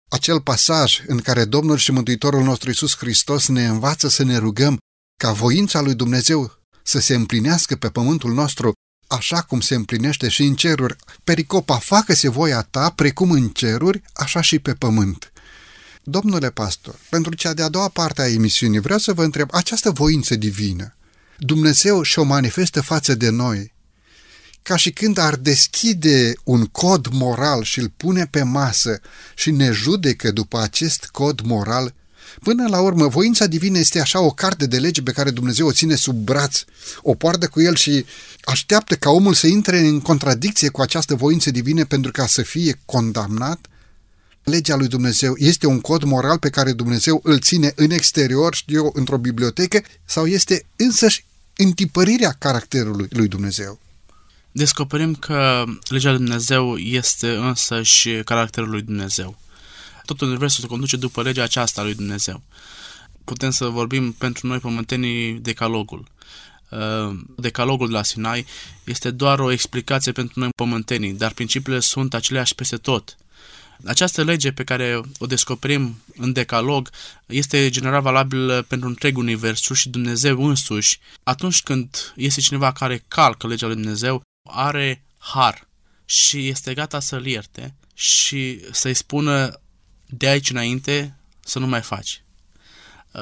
acel 0.09 0.41
pasaj 0.41 1.03
în 1.07 1.17
care 1.17 1.45
Domnul 1.45 1.77
și 1.77 1.91
Mântuitorul 1.91 2.43
nostru 2.43 2.69
Iisus 2.69 2.97
Hristos 2.97 3.47
ne 3.47 3.65
învață 3.65 4.07
să 4.07 4.23
ne 4.23 4.37
rugăm 4.37 4.77
ca 5.23 5.31
voința 5.31 5.81
lui 5.81 5.95
Dumnezeu 5.95 6.51
să 6.83 6.99
se 6.99 7.15
împlinească 7.15 7.75
pe 7.75 7.89
pământul 7.89 8.33
nostru 8.33 8.71
așa 9.07 9.41
cum 9.41 9.59
se 9.59 9.75
împlinește 9.75 10.29
și 10.29 10.43
în 10.43 10.55
ceruri. 10.55 10.95
Pericopa, 11.23 11.77
facă-se 11.77 12.29
voia 12.29 12.61
ta, 12.61 12.89
precum 12.89 13.31
în 13.31 13.49
ceruri, 13.49 14.01
așa 14.13 14.41
și 14.41 14.59
pe 14.59 14.73
pământ. 14.73 15.31
Domnule 16.09 16.49
pastor, 16.49 16.95
pentru 17.09 17.35
cea 17.35 17.53
de-a 17.53 17.69
doua 17.69 17.87
parte 17.87 18.21
a 18.21 18.27
emisiunii 18.27 18.79
vreau 18.79 18.99
să 18.99 19.13
vă 19.13 19.23
întreb, 19.23 19.49
această 19.51 19.91
voință 19.91 20.35
divină, 20.35 20.95
Dumnezeu 21.37 22.01
și-o 22.01 22.23
manifestă 22.23 22.81
față 22.81 23.15
de 23.15 23.29
noi, 23.29 23.73
ca 24.61 24.75
și 24.75 24.91
când 24.91 25.17
ar 25.17 25.35
deschide 25.35 26.33
un 26.43 26.65
cod 26.65 27.07
moral 27.07 27.63
și 27.63 27.79
îl 27.79 27.91
pune 27.97 28.25
pe 28.25 28.43
masă 28.43 29.01
și 29.35 29.51
ne 29.51 29.71
judecă 29.71 30.31
după 30.31 30.59
acest 30.59 31.05
cod 31.05 31.41
moral, 31.41 31.93
Până 32.43 32.67
la 32.67 32.81
urmă, 32.81 33.07
voința 33.07 33.45
divină 33.45 33.77
este 33.77 33.99
așa 33.99 34.19
o 34.19 34.29
carte 34.29 34.65
de 34.65 34.79
lege 34.79 35.01
pe 35.01 35.11
care 35.11 35.29
Dumnezeu 35.29 35.67
o 35.67 35.71
ține 35.71 35.95
sub 35.95 36.15
braț, 36.15 36.63
o 37.01 37.13
poartă 37.13 37.47
cu 37.47 37.61
el 37.61 37.75
și 37.75 38.05
așteaptă 38.41 38.95
ca 38.95 39.09
omul 39.09 39.33
să 39.33 39.47
intre 39.47 39.79
în 39.79 40.01
contradicție 40.01 40.69
cu 40.69 40.81
această 40.81 41.15
voință 41.15 41.51
divină 41.51 41.85
pentru 41.85 42.11
ca 42.11 42.27
să 42.27 42.41
fie 42.41 42.79
condamnat 42.85 43.67
legea 44.47 44.75
lui 44.75 44.87
Dumnezeu 44.87 45.33
este 45.37 45.67
un 45.67 45.81
cod 45.81 46.03
moral 46.03 46.39
pe 46.39 46.49
care 46.49 46.73
Dumnezeu 46.73 47.19
îl 47.23 47.39
ține 47.39 47.71
în 47.75 47.91
exterior, 47.91 48.55
știu 48.55 48.75
eu, 48.83 48.91
într-o 48.93 49.17
bibliotecă, 49.17 49.81
sau 50.05 50.25
este 50.25 50.65
însăși 50.75 51.25
întipărirea 51.55 52.31
caracterului 52.31 53.07
lui 53.09 53.27
Dumnezeu? 53.27 53.79
Descoperim 54.51 55.15
că 55.15 55.63
legea 55.87 56.09
lui 56.09 56.17
Dumnezeu 56.17 56.77
este 56.77 57.29
însăși 57.29 58.09
caracterul 58.09 58.69
lui 58.69 58.81
Dumnezeu. 58.81 59.37
Tot 60.05 60.21
universul 60.21 60.63
se 60.63 60.69
conduce 60.69 60.97
după 60.97 61.21
legea 61.21 61.43
aceasta 61.43 61.83
lui 61.83 61.95
Dumnezeu. 61.95 62.41
Putem 63.23 63.49
să 63.49 63.65
vorbim 63.65 64.11
pentru 64.11 64.47
noi 64.47 64.59
pământenii 64.59 65.33
decalogul. 65.33 66.07
Uh, 66.69 67.19
decalogul 67.37 67.87
de 67.87 67.93
la 67.93 68.03
Sinai 68.03 68.45
este 68.83 69.11
doar 69.11 69.39
o 69.39 69.51
explicație 69.51 70.11
pentru 70.11 70.39
noi 70.39 70.49
pământenii, 70.55 71.13
dar 71.13 71.33
principiile 71.33 71.79
sunt 71.79 72.13
aceleași 72.13 72.55
peste 72.55 72.77
tot. 72.77 73.17
Această 73.85 74.23
lege 74.23 74.51
pe 74.51 74.63
care 74.63 75.01
o 75.17 75.25
descoperim 75.25 76.03
în 76.15 76.33
decalog 76.33 76.89
este 77.25 77.69
general 77.69 78.01
valabilă 78.01 78.61
pentru 78.61 78.87
întreg 78.87 79.17
universul 79.17 79.75
și 79.75 79.89
Dumnezeu 79.89 80.45
însuși. 80.45 80.99
Atunci 81.23 81.61
când 81.61 82.13
este 82.15 82.41
cineva 82.41 82.71
care 82.71 83.03
calcă 83.07 83.47
legea 83.47 83.65
lui 83.65 83.75
Dumnezeu, 83.75 84.21
are 84.49 85.03
har 85.17 85.67
și 86.05 86.47
este 86.47 86.73
gata 86.73 86.99
să-l 86.99 87.25
ierte 87.25 87.75
și 87.93 88.61
să-i 88.71 88.93
spună 88.93 89.61
de 90.05 90.27
aici 90.27 90.49
înainte 90.49 91.17
să 91.39 91.59
nu 91.59 91.67
mai 91.67 91.81
faci. 91.81 92.21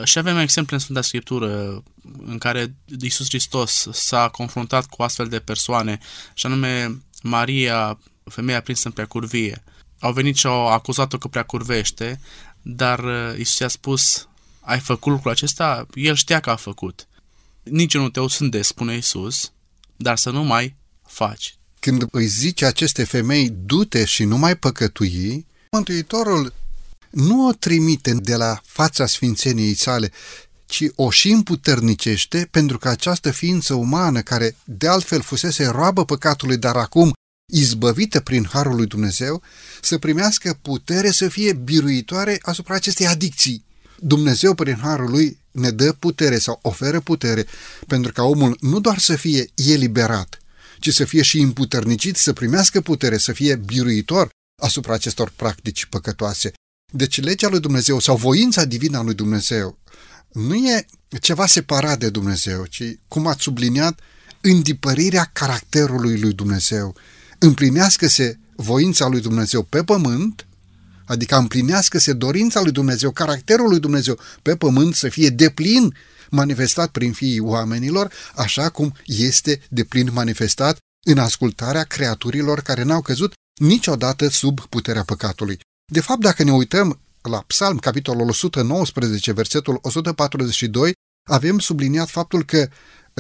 Și 0.03 0.17
avem 0.17 0.37
exemple 0.37 0.75
în 0.75 0.81
Sfânta 0.81 1.01
Scriptură 1.01 1.83
în 2.25 2.37
care 2.37 2.75
Iisus 3.01 3.27
Hristos 3.27 3.87
s-a 3.91 4.29
confruntat 4.29 4.85
cu 4.85 5.03
astfel 5.03 5.27
de 5.27 5.39
persoane, 5.39 5.99
și 6.33 6.45
anume 6.45 7.01
Maria, 7.21 7.99
femeia 8.23 8.61
prinsă 8.61 8.87
în 8.87 8.93
preacurvie, 8.93 9.63
au 9.99 10.13
venit 10.13 10.36
și 10.36 10.47
au 10.47 10.67
acuzat-o 10.67 11.17
că 11.17 11.27
prea 11.27 11.43
curvește, 11.43 12.19
dar 12.62 12.99
uh, 12.99 13.38
Isus 13.38 13.60
i-a 13.60 13.67
spus, 13.67 14.27
ai 14.60 14.79
făcut 14.79 15.12
lucrul 15.12 15.31
acesta? 15.31 15.88
El 15.93 16.15
știa 16.15 16.39
că 16.39 16.49
a 16.49 16.55
făcut. 16.55 17.08
Nici 17.63 17.93
nu 17.93 18.10
te 18.10 18.19
de, 18.39 18.62
spune 18.62 18.95
Isus, 18.95 19.51
dar 19.95 20.17
să 20.17 20.29
nu 20.29 20.43
mai 20.43 20.75
faci. 21.08 21.55
Când 21.79 22.05
îi 22.12 22.25
zice 22.25 22.65
aceste 22.65 23.03
femei, 23.03 23.49
du-te 23.49 24.05
și 24.05 24.23
nu 24.23 24.38
mai 24.38 24.55
păcătui, 24.55 25.45
Mântuitorul 25.71 26.53
nu 27.10 27.47
o 27.47 27.51
trimite 27.51 28.13
de 28.13 28.36
la 28.36 28.62
fața 28.65 29.05
sfințeniei 29.05 29.73
sale, 29.73 30.12
ci 30.65 30.84
o 30.95 31.10
și 31.10 31.29
împuternicește 31.29 32.47
pentru 32.51 32.77
că 32.77 32.88
această 32.88 33.31
ființă 33.31 33.73
umană, 33.73 34.21
care 34.21 34.55
de 34.63 34.88
altfel 34.88 35.21
fusese 35.21 35.65
roabă 35.65 36.05
păcatului, 36.05 36.58
dar 36.58 36.75
acum 36.75 37.13
izbăvită 37.45 38.19
prin 38.19 38.47
harul 38.51 38.75
lui 38.75 38.86
Dumnezeu, 38.86 39.41
să 39.81 39.97
primească 39.97 40.58
putere 40.62 41.12
să 41.12 41.27
fie 41.27 41.53
biruitoare 41.53 42.39
asupra 42.41 42.75
acestei 42.75 43.08
adicții. 43.08 43.65
Dumnezeu, 43.99 44.53
prin 44.53 44.77
harul 44.81 45.10
lui, 45.10 45.39
ne 45.51 45.71
dă 45.71 45.91
putere 45.91 46.38
sau 46.38 46.60
oferă 46.62 46.99
putere 46.99 47.45
pentru 47.88 48.12
ca 48.12 48.23
omul 48.23 48.58
nu 48.62 48.79
doar 48.79 48.97
să 48.97 49.15
fie 49.15 49.51
eliberat, 49.55 50.39
ci 50.79 50.89
să 50.89 51.03
fie 51.03 51.21
și 51.21 51.39
împuternicit, 51.39 52.15
să 52.15 52.34
primească 52.34 52.81
putere, 52.81 53.17
să 53.17 53.31
fie 53.31 53.55
biruitor 53.55 54.29
asupra 54.62 54.93
acestor 54.93 55.34
practici 55.36 55.86
păcătoase. 55.86 56.53
Deci 56.93 57.21
legea 57.21 57.47
lui 57.49 57.60
Dumnezeu 57.60 57.99
sau 57.99 58.15
voința 58.15 58.65
divină 58.65 58.97
a 58.97 59.01
lui 59.01 59.13
Dumnezeu 59.13 59.79
nu 60.36 60.55
e 60.55 60.86
ceva 61.21 61.45
separat 61.45 61.99
de 61.99 62.10
Dumnezeu, 62.10 62.65
ci, 62.65 62.84
cum 63.08 63.27
ați 63.27 63.41
subliniat, 63.41 63.99
îndipărirea 64.41 65.29
caracterului 65.34 66.19
lui 66.19 66.34
Dumnezeu. 66.34 66.95
Împlinească-se 67.45 68.39
voința 68.55 69.08
lui 69.08 69.21
Dumnezeu 69.21 69.63
pe 69.63 69.84
pământ, 69.84 70.47
adică 71.05 71.36
împlinească-se 71.36 72.13
dorința 72.13 72.62
lui 72.62 72.71
Dumnezeu, 72.71 73.12
caracterul 73.12 73.69
lui 73.69 73.79
Dumnezeu 73.79 74.19
pe 74.41 74.55
pământ 74.55 74.95
să 74.95 75.10
fie 75.10 75.29
deplin 75.29 75.95
manifestat 76.29 76.91
prin 76.91 77.12
fiii 77.12 77.39
oamenilor, 77.39 78.12
așa 78.36 78.69
cum 78.69 78.93
este 79.05 79.62
deplin 79.69 80.10
manifestat 80.13 80.77
în 81.08 81.17
ascultarea 81.17 81.84
creaturilor 81.84 82.62
care 82.62 82.84
n-au 82.84 83.01
căzut 83.01 83.34
niciodată 83.60 84.27
sub 84.27 84.60
puterea 84.60 85.03
păcatului. 85.03 85.60
De 85.91 85.99
fapt, 85.99 86.21
dacă 86.21 86.43
ne 86.43 86.51
uităm 86.51 86.99
la 87.21 87.43
Psalm, 87.47 87.77
capitolul 87.77 88.29
119, 88.29 89.31
versetul 89.31 89.79
142, 89.81 90.93
avem 91.29 91.60
subliniat 91.60 92.10
faptul 92.10 92.45
că 92.45 92.69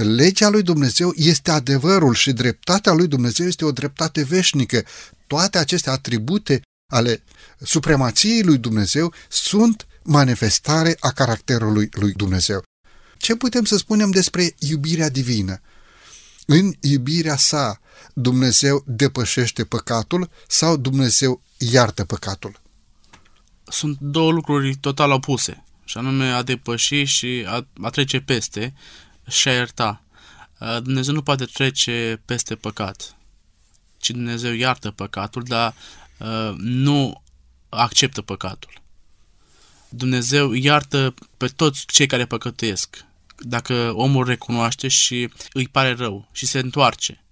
legea 0.01 0.49
lui 0.49 0.61
Dumnezeu 0.61 1.13
este 1.15 1.51
adevărul 1.51 2.13
și 2.13 2.31
dreptatea 2.31 2.93
lui 2.93 3.07
Dumnezeu 3.07 3.47
este 3.47 3.65
o 3.65 3.71
dreptate 3.71 4.23
veșnică. 4.23 4.85
Toate 5.27 5.57
aceste 5.57 5.89
atribute 5.89 6.61
ale 6.91 7.23
supremației 7.59 8.43
lui 8.43 8.57
Dumnezeu 8.57 9.13
sunt 9.29 9.87
manifestare 10.03 10.97
a 10.99 11.11
caracterului 11.11 11.89
lui 11.91 12.11
Dumnezeu. 12.13 12.63
Ce 13.17 13.35
putem 13.35 13.65
să 13.65 13.77
spunem 13.77 14.11
despre 14.11 14.55
iubirea 14.59 15.09
divină? 15.09 15.61
În 16.45 16.73
iubirea 16.79 17.37
sa, 17.37 17.79
Dumnezeu 18.13 18.83
depășește 18.87 19.63
păcatul 19.65 20.29
sau 20.47 20.77
Dumnezeu 20.77 21.41
iartă 21.57 22.05
păcatul? 22.05 22.61
Sunt 23.67 23.97
două 23.99 24.31
lucruri 24.31 24.75
total 24.75 25.11
opuse, 25.11 25.65
și 25.85 25.97
anume 25.97 26.25
a 26.25 26.43
depăși 26.43 27.03
și 27.03 27.43
a, 27.47 27.67
a 27.81 27.89
trece 27.89 28.19
peste 28.19 28.73
și 29.29 29.47
a 29.47 29.53
ierta. 29.53 30.01
Dumnezeu 30.81 31.13
nu 31.13 31.21
poate 31.21 31.45
trece 31.45 32.21
peste 32.25 32.55
păcat, 32.55 33.15
ci 33.97 34.09
Dumnezeu 34.09 34.53
iartă 34.53 34.91
păcatul, 34.91 35.43
dar 35.43 35.73
nu 36.57 37.23
acceptă 37.69 38.21
păcatul. 38.21 38.81
Dumnezeu 39.89 40.53
iartă 40.53 41.13
pe 41.37 41.47
toți 41.47 41.85
cei 41.85 42.07
care 42.07 42.25
păcătuiesc. 42.25 43.05
Dacă 43.37 43.91
omul 43.95 44.25
recunoaște 44.25 44.87
și 44.87 45.29
îi 45.53 45.67
pare 45.67 45.93
rău 45.93 46.27
și 46.31 46.45
se 46.45 46.59
întoarce. 46.59 47.23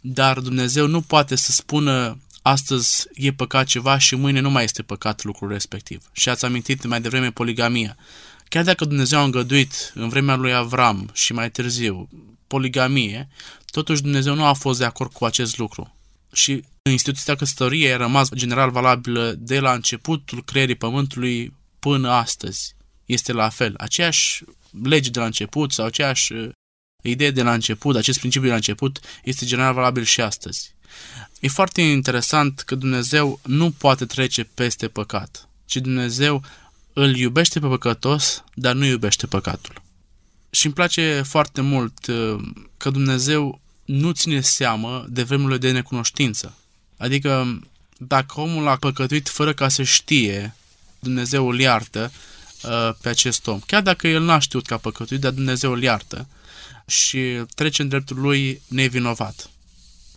Dar 0.00 0.40
Dumnezeu 0.40 0.86
nu 0.86 1.00
poate 1.00 1.34
să 1.34 1.52
spună 1.52 2.18
astăzi 2.42 3.06
e 3.14 3.32
păcat 3.32 3.66
ceva 3.66 3.98
și 3.98 4.14
mâine 4.14 4.40
nu 4.40 4.50
mai 4.50 4.64
este 4.64 4.82
păcat 4.82 5.22
lucrul 5.22 5.48
respectiv. 5.48 6.02
Și 6.12 6.28
ați 6.28 6.44
amintit 6.44 6.84
mai 6.84 7.00
devreme 7.00 7.30
poligamia. 7.30 7.96
Chiar 8.54 8.64
dacă 8.64 8.84
Dumnezeu 8.84 9.18
a 9.18 9.22
îngăduit 9.22 9.92
în 9.94 10.08
vremea 10.08 10.34
lui 10.34 10.54
Avram 10.54 11.10
și 11.12 11.32
mai 11.32 11.50
târziu 11.50 12.08
poligamie, 12.46 13.28
totuși 13.70 14.02
Dumnezeu 14.02 14.34
nu 14.34 14.44
a 14.44 14.52
fost 14.52 14.78
de 14.78 14.84
acord 14.84 15.12
cu 15.12 15.24
acest 15.24 15.58
lucru. 15.58 15.96
Și 16.32 16.64
instituția 16.90 17.34
căsătoriei 17.34 17.92
a 17.92 17.96
rămas 17.96 18.28
general 18.34 18.70
valabilă 18.70 19.34
de 19.38 19.60
la 19.60 19.72
începutul 19.72 20.44
creierii 20.44 20.74
pământului 20.74 21.54
până 21.78 22.10
astăzi. 22.10 22.74
Este 23.04 23.32
la 23.32 23.48
fel. 23.48 23.74
Aceeași 23.76 24.44
lege 24.82 25.10
de 25.10 25.18
la 25.18 25.24
început 25.24 25.72
sau 25.72 25.86
aceeași 25.86 26.32
uh, 26.32 26.50
idee 27.02 27.30
de 27.30 27.42
la 27.42 27.52
început, 27.52 27.96
acest 27.96 28.18
principiu 28.18 28.46
de 28.46 28.52
la 28.52 28.58
început, 28.58 29.00
este 29.24 29.44
general 29.46 29.74
valabil 29.74 30.02
și 30.02 30.20
astăzi. 30.20 30.74
E 31.40 31.48
foarte 31.48 31.82
interesant 31.82 32.60
că 32.60 32.74
Dumnezeu 32.74 33.40
nu 33.44 33.70
poate 33.70 34.04
trece 34.04 34.44
peste 34.44 34.88
păcat, 34.88 35.48
ci 35.66 35.76
Dumnezeu 35.76 36.42
îl 36.94 37.16
iubește 37.16 37.60
pe 37.60 37.66
păcătos, 37.66 38.44
dar 38.54 38.74
nu 38.74 38.84
iubește 38.84 39.26
păcatul. 39.26 39.82
Și 40.50 40.66
îmi 40.66 40.74
place 40.74 41.22
foarte 41.26 41.60
mult 41.60 42.06
uh, 42.06 42.42
că 42.76 42.90
Dumnezeu 42.90 43.60
nu 43.84 44.10
ține 44.10 44.40
seamă 44.40 45.06
de 45.08 45.22
vremurile 45.22 45.58
de 45.58 45.70
necunoștință. 45.70 46.54
Adică, 46.96 47.60
dacă 47.96 48.40
omul 48.40 48.68
a 48.68 48.76
păcătuit 48.76 49.28
fără 49.28 49.54
ca 49.54 49.68
să 49.68 49.82
știe, 49.82 50.54
Dumnezeu 50.98 51.48
îl 51.48 51.60
iartă 51.60 52.12
uh, 52.62 52.90
pe 53.00 53.08
acest 53.08 53.46
om. 53.46 53.60
Chiar 53.66 53.82
dacă 53.82 54.08
el 54.08 54.22
n-a 54.22 54.38
știut 54.38 54.66
că 54.66 54.74
a 54.74 54.78
păcătuit, 54.78 55.20
dar 55.20 55.32
Dumnezeu 55.32 55.72
îl 55.72 55.82
iartă 55.82 56.26
și 56.86 57.42
trece 57.54 57.82
în 57.82 57.88
dreptul 57.88 58.20
lui 58.20 58.62
nevinovat. 58.68 59.50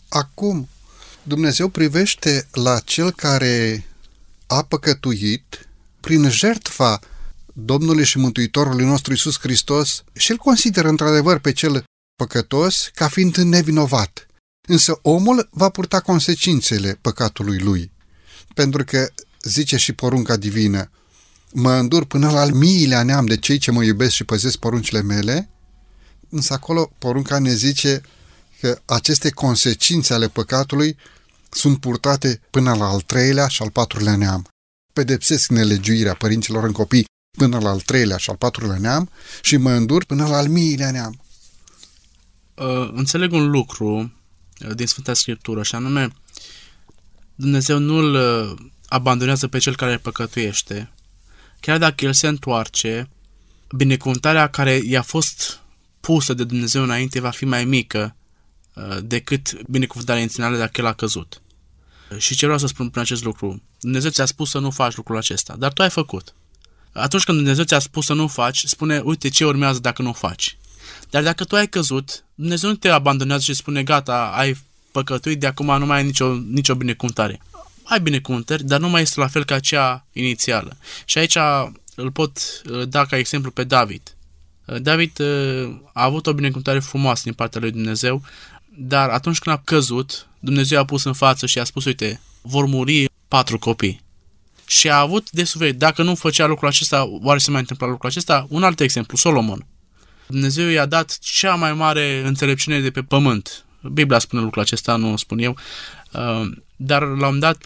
Acum, 0.09 0.69
Dumnezeu 1.23 1.67
privește 1.67 2.47
la 2.51 2.79
cel 2.79 3.11
care 3.11 3.85
a 4.47 4.63
păcătuit 4.63 5.66
prin 6.07 6.29
jertfa 6.29 6.99
Domnului 7.53 8.05
și 8.05 8.17
Mântuitorului 8.17 8.85
nostru 8.85 9.13
Isus 9.13 9.39
Hristos 9.39 10.03
și 10.13 10.31
îl 10.31 10.37
consideră 10.37 10.87
într-adevăr 10.87 11.39
pe 11.39 11.51
cel 11.51 11.83
păcătos 12.15 12.89
ca 12.93 13.07
fiind 13.07 13.35
nevinovat. 13.35 14.25
Însă 14.67 14.99
omul 15.01 15.49
va 15.51 15.69
purta 15.69 15.99
consecințele 15.99 16.97
păcatului 17.01 17.59
lui, 17.59 17.91
pentru 18.53 18.83
că 18.83 19.09
zice 19.41 19.77
și 19.77 19.93
porunca 19.93 20.35
divină, 20.35 20.89
mă 21.53 21.73
îndur 21.73 22.05
până 22.05 22.31
la 22.31 22.39
al 22.39 22.51
miilea 22.51 23.03
neam 23.03 23.25
de 23.25 23.37
cei 23.37 23.57
ce 23.57 23.71
mă 23.71 23.83
iubesc 23.83 24.11
și 24.11 24.23
păzesc 24.23 24.57
poruncile 24.57 25.01
mele, 25.01 25.49
însă 26.29 26.53
acolo 26.53 26.91
porunca 26.97 27.39
ne 27.39 27.53
zice 27.53 28.01
că 28.61 28.81
aceste 28.85 29.29
consecințe 29.29 30.13
ale 30.13 30.27
păcatului 30.27 30.97
sunt 31.49 31.79
purtate 31.79 32.41
până 32.49 32.75
la 32.75 32.85
al 32.85 33.01
treilea 33.01 33.47
și 33.47 33.61
al 33.61 33.71
patrulea 33.71 34.15
neam. 34.15 34.47
Pedepsesc 34.97 35.49
nelegiuirea 35.49 36.13
părinților 36.13 36.63
în 36.63 36.71
copii 36.71 37.05
până 37.37 37.59
la 37.59 37.69
al 37.69 37.79
treilea 37.79 38.17
și 38.17 38.29
al 38.29 38.35
patrulea 38.35 38.77
neam 38.77 39.09
și 39.41 39.57
mă 39.57 39.71
îndur 39.71 40.05
până 40.05 40.27
la 40.27 40.37
al 40.37 40.47
miilea 40.47 40.91
neam. 40.91 41.21
Uh, 42.55 42.89
înțeleg 42.93 43.31
un 43.31 43.49
lucru 43.49 43.95
uh, 43.95 44.75
din 44.75 44.85
Sfânta 44.85 45.13
Scriptură 45.13 45.63
și 45.63 45.75
anume 45.75 46.09
Dumnezeu 47.35 47.77
nu 47.77 47.95
îl 47.95 48.13
uh, 48.13 48.57
abandonează 48.87 49.47
pe 49.47 49.57
cel 49.57 49.75
care 49.75 49.97
păcătuiește. 49.97 50.91
Chiar 51.59 51.77
dacă 51.77 52.05
el 52.05 52.13
se 52.13 52.27
întoarce, 52.27 53.09
binecuvântarea 53.75 54.49
care 54.49 54.81
i-a 54.85 55.01
fost 55.01 55.59
pusă 55.99 56.33
de 56.33 56.43
Dumnezeu 56.43 56.83
înainte 56.83 57.19
va 57.19 57.29
fi 57.29 57.45
mai 57.45 57.65
mică 57.65 58.15
uh, 58.73 58.97
decât 59.03 59.61
binecuvântarea 59.67 60.21
inițială 60.21 60.57
dacă 60.57 60.81
el 60.81 60.85
a 60.85 60.93
căzut. 60.93 61.41
Și 62.17 62.35
ce 62.35 62.45
vreau 62.45 62.59
să 62.59 62.67
spun 62.67 62.89
prin 62.89 63.01
acest 63.01 63.23
lucru? 63.23 63.61
Dumnezeu 63.79 64.09
ți-a 64.09 64.25
spus 64.25 64.49
să 64.49 64.59
nu 64.59 64.69
faci 64.69 64.95
lucrul 64.95 65.17
acesta, 65.17 65.55
dar 65.57 65.73
tu 65.73 65.81
ai 65.81 65.89
făcut. 65.89 66.33
Atunci 66.91 67.23
când 67.23 67.37
Dumnezeu 67.37 67.63
ți-a 67.63 67.79
spus 67.79 68.05
să 68.05 68.13
nu 68.13 68.27
faci, 68.27 68.63
spune, 68.65 68.99
uite 68.99 69.29
ce 69.29 69.45
urmează 69.45 69.79
dacă 69.79 70.01
nu 70.01 70.13
faci. 70.13 70.57
Dar 71.09 71.23
dacă 71.23 71.43
tu 71.43 71.55
ai 71.55 71.67
căzut, 71.67 72.23
Dumnezeu 72.35 72.69
nu 72.69 72.75
te 72.75 72.89
abandonează 72.89 73.43
și 73.43 73.53
spune, 73.53 73.83
gata, 73.83 74.31
ai 74.35 74.57
păcătuit, 74.91 75.39
de 75.39 75.47
acum 75.47 75.77
nu 75.77 75.85
mai 75.85 75.97
ai 75.97 76.03
nicio, 76.03 76.33
nicio 76.33 76.75
binecuvântare. 76.75 77.41
Ai 77.83 77.99
binecuvântări, 77.99 78.63
dar 78.63 78.79
nu 78.79 78.89
mai 78.89 79.01
este 79.01 79.19
la 79.19 79.27
fel 79.27 79.45
ca 79.45 79.59
cea 79.59 80.05
inițială. 80.13 80.77
Și 81.05 81.17
aici 81.17 81.37
îl 81.95 82.11
pot 82.11 82.39
uh, 82.71 82.87
da 82.87 83.05
ca 83.05 83.17
exemplu 83.17 83.51
pe 83.51 83.63
David. 83.63 84.15
Uh, 84.65 84.81
David 84.81 85.19
uh, 85.19 85.75
a 85.93 86.03
avut 86.03 86.27
o 86.27 86.33
binecuvântare 86.33 86.79
frumoasă 86.79 87.21
din 87.23 87.33
partea 87.33 87.61
lui 87.61 87.71
Dumnezeu, 87.71 88.21
dar 88.77 89.09
atunci 89.09 89.39
când 89.39 89.55
a 89.55 89.61
căzut, 89.65 90.27
Dumnezeu 90.39 90.79
a 90.79 90.85
pus 90.85 91.03
în 91.03 91.13
față 91.13 91.45
și 91.45 91.59
a 91.59 91.63
spus, 91.63 91.85
uite, 91.85 92.21
vor 92.41 92.65
muri 92.65 93.09
patru 93.27 93.59
copii. 93.59 94.01
Și 94.65 94.89
a 94.89 94.99
avut 94.99 95.31
de 95.31 95.43
suferit. 95.43 95.77
Dacă 95.77 96.03
nu 96.03 96.15
făcea 96.15 96.45
lucrul 96.45 96.67
acesta, 96.67 97.07
oare 97.21 97.39
se 97.39 97.51
mai 97.51 97.59
întâmpla 97.59 97.87
lucrul 97.87 98.09
acesta? 98.09 98.45
Un 98.49 98.63
alt 98.63 98.79
exemplu, 98.79 99.17
Solomon. 99.17 99.65
Dumnezeu 100.27 100.67
i-a 100.67 100.85
dat 100.85 101.17
cea 101.19 101.55
mai 101.55 101.73
mare 101.73 102.21
înțelepciune 102.25 102.79
de 102.79 102.91
pe 102.91 103.01
pământ. 103.01 103.65
Biblia 103.81 104.19
spune 104.19 104.41
lucrul 104.41 104.61
acesta, 104.61 104.95
nu 104.95 105.17
spun 105.17 105.39
eu. 105.39 105.57
Uh, 106.11 106.57
dar 106.75 107.03
l-am 107.03 107.39
dat 107.39 107.63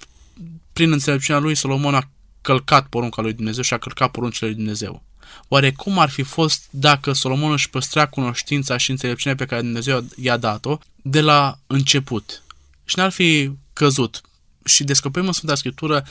prin 0.74 0.92
înțelepciunea 0.92 1.42
lui, 1.42 1.56
Solomon 1.56 1.96
a 1.96 2.10
călcat 2.42 2.88
porunca 2.88 3.22
lui 3.22 3.34
Dumnezeu 3.34 3.64
și 3.64 3.74
a 3.74 3.78
călcat 3.78 4.12
poruncile 4.12 4.48
lui 4.48 4.58
Dumnezeu. 4.58 5.04
Oare 5.48 5.72
cum 5.72 6.00
ar 6.00 6.10
fi 6.10 6.24
fost 6.24 6.68
dacă 6.70 7.14
Solomon 7.14 7.52
își 7.52 7.70
păstra 7.70 8.06
cunoștința 8.06 8.78
și 8.78 8.92
înțelepciunea 8.92 9.38
pe 9.38 9.46
care 9.46 9.62
Dumnezeu 9.62 10.06
i-a 10.16 10.38
dat-o 10.38 10.78
de 10.96 11.22
la 11.22 11.60
început? 11.68 12.44
Și 12.86 12.98
n-ar 12.98 13.12
fi 13.12 13.52
căzut. 13.74 14.22
Și 14.66 14.84
descoperim 14.84 15.28
în 15.28 15.34
Sfânta 15.34 15.56
Scriptură 15.56 16.06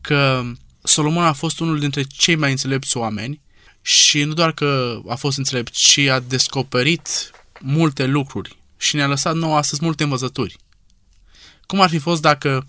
că 0.00 0.42
Solomon 0.82 1.24
a 1.24 1.32
fost 1.32 1.60
unul 1.60 1.78
dintre 1.78 2.02
cei 2.02 2.34
mai 2.34 2.50
înțelepți 2.50 2.96
oameni 2.96 3.40
Și 3.86 4.24
nu 4.24 4.32
doar 4.32 4.52
că 4.52 5.00
a 5.08 5.14
fost 5.14 5.38
înțelept, 5.38 5.72
ci 5.72 5.98
a 5.98 6.20
descoperit 6.20 7.30
multe 7.60 8.06
lucruri 8.06 8.58
și 8.76 8.96
ne-a 8.96 9.06
lăsat 9.06 9.34
nouă 9.34 9.56
astăzi 9.56 9.84
multe 9.84 10.02
învățături. 10.02 10.56
Cum 11.66 11.80
ar 11.80 11.88
fi 11.88 11.98
fost 11.98 12.20
dacă 12.20 12.66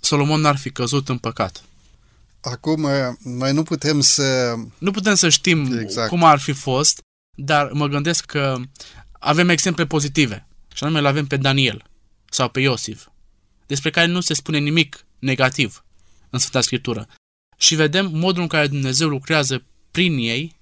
Solomon 0.00 0.40
n-ar 0.40 0.56
fi 0.56 0.70
căzut 0.70 1.08
în 1.08 1.18
păcat? 1.18 1.64
Acum, 2.40 2.88
noi 3.22 3.52
nu 3.52 3.62
putem 3.62 4.00
să... 4.00 4.54
Nu 4.78 4.90
putem 4.90 5.14
să 5.14 5.28
știm 5.28 5.78
exact. 5.78 6.08
cum 6.08 6.24
ar 6.24 6.38
fi 6.38 6.52
fost, 6.52 7.00
dar 7.34 7.70
mă 7.72 7.86
gândesc 7.86 8.24
că 8.24 8.56
avem 9.12 9.48
exemple 9.48 9.86
pozitive. 9.86 10.46
Și 10.74 10.84
anume 10.84 10.98
îl 10.98 11.06
avem 11.06 11.26
pe 11.26 11.36
Daniel 11.36 11.84
sau 12.30 12.48
pe 12.48 12.60
Iosif, 12.60 13.06
despre 13.66 13.90
care 13.90 14.06
nu 14.06 14.20
se 14.20 14.34
spune 14.34 14.58
nimic 14.58 15.06
negativ 15.18 15.84
în 16.30 16.38
Sfânta 16.38 16.60
Scriptură. 16.60 17.08
Și 17.56 17.74
vedem 17.74 18.10
modul 18.12 18.42
în 18.42 18.48
care 18.48 18.66
Dumnezeu 18.66 19.08
lucrează 19.08 19.62
prin 19.90 20.16
ei, 20.18 20.56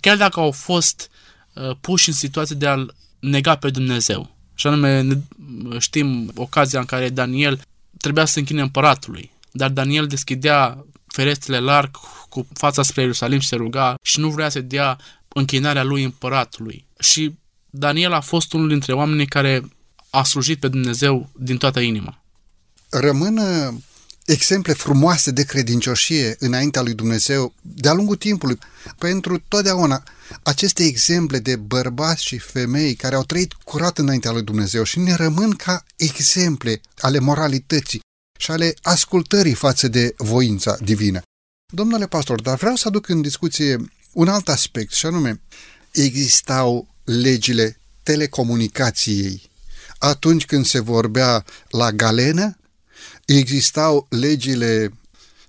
chiar 0.00 0.16
dacă 0.16 0.40
au 0.40 0.50
fost 0.50 1.10
uh, 1.54 1.76
puși 1.80 2.08
în 2.08 2.14
situație 2.14 2.56
de 2.56 2.66
a-L 2.66 2.94
nega 3.18 3.56
pe 3.56 3.70
Dumnezeu. 3.70 4.36
Și 4.54 4.66
anume, 4.66 5.22
știm 5.78 6.32
ocazia 6.34 6.78
în 6.78 6.84
care 6.84 7.08
Daniel 7.08 7.60
trebuia 7.98 8.24
să 8.24 8.32
se 8.32 8.38
închine 8.38 8.60
împăratului, 8.60 9.30
dar 9.52 9.70
Daniel 9.70 10.06
deschidea 10.06 10.84
ferestrele 11.06 11.58
larg 11.58 11.96
cu 12.28 12.46
fața 12.52 12.82
spre 12.82 13.00
Ierusalim 13.00 13.38
și 13.38 13.48
se 13.48 13.56
ruga 13.56 13.94
și 14.02 14.20
nu 14.20 14.30
vrea 14.30 14.48
să 14.48 14.60
dea 14.60 14.98
închinarea 15.28 15.82
lui 15.82 16.02
împăratului. 16.02 16.86
Și 16.98 17.34
Daniel 17.70 18.12
a 18.12 18.20
fost 18.20 18.52
unul 18.52 18.68
dintre 18.68 18.92
oamenii 18.92 19.26
care 19.26 19.62
a 20.10 20.22
slujit 20.22 20.60
pe 20.60 20.68
Dumnezeu 20.68 21.30
din 21.38 21.56
toată 21.56 21.80
inima. 21.80 22.22
Rămân 22.88 23.40
exemple 24.26 24.72
frumoase 24.72 25.30
de 25.30 25.44
credincioșie 25.44 26.36
înaintea 26.38 26.82
lui 26.82 26.94
Dumnezeu 26.94 27.54
de-a 27.62 27.92
lungul 27.92 28.16
timpului. 28.16 28.58
Pentru 28.98 29.38
totdeauna 29.48 30.02
aceste 30.42 30.84
exemple 30.84 31.38
de 31.38 31.56
bărbați 31.56 32.24
și 32.24 32.38
femei 32.38 32.94
care 32.94 33.14
au 33.14 33.24
trăit 33.24 33.52
curat 33.52 33.98
înaintea 33.98 34.30
lui 34.30 34.42
Dumnezeu 34.42 34.82
și 34.82 34.98
ne 34.98 35.14
rămân 35.14 35.50
ca 35.50 35.84
exemple 35.96 36.80
ale 37.00 37.18
moralității 37.18 38.00
și 38.38 38.50
ale 38.50 38.74
ascultării 38.82 39.54
față 39.54 39.88
de 39.88 40.14
voința 40.16 40.76
divină. 40.80 41.22
Domnule 41.72 42.06
pastor, 42.06 42.40
dar 42.40 42.56
vreau 42.56 42.76
să 42.76 42.88
aduc 42.88 43.08
în 43.08 43.22
discuție 43.22 43.76
un 44.12 44.28
alt 44.28 44.48
aspect 44.48 44.92
și 44.92 45.06
anume 45.06 45.40
existau 45.90 46.94
legile 47.04 47.80
telecomunicației 48.02 49.50
atunci 49.98 50.44
când 50.44 50.66
se 50.66 50.80
vorbea 50.80 51.44
la 51.68 51.92
galenă 51.92 52.56
existau 53.26 54.06
legile 54.08 54.92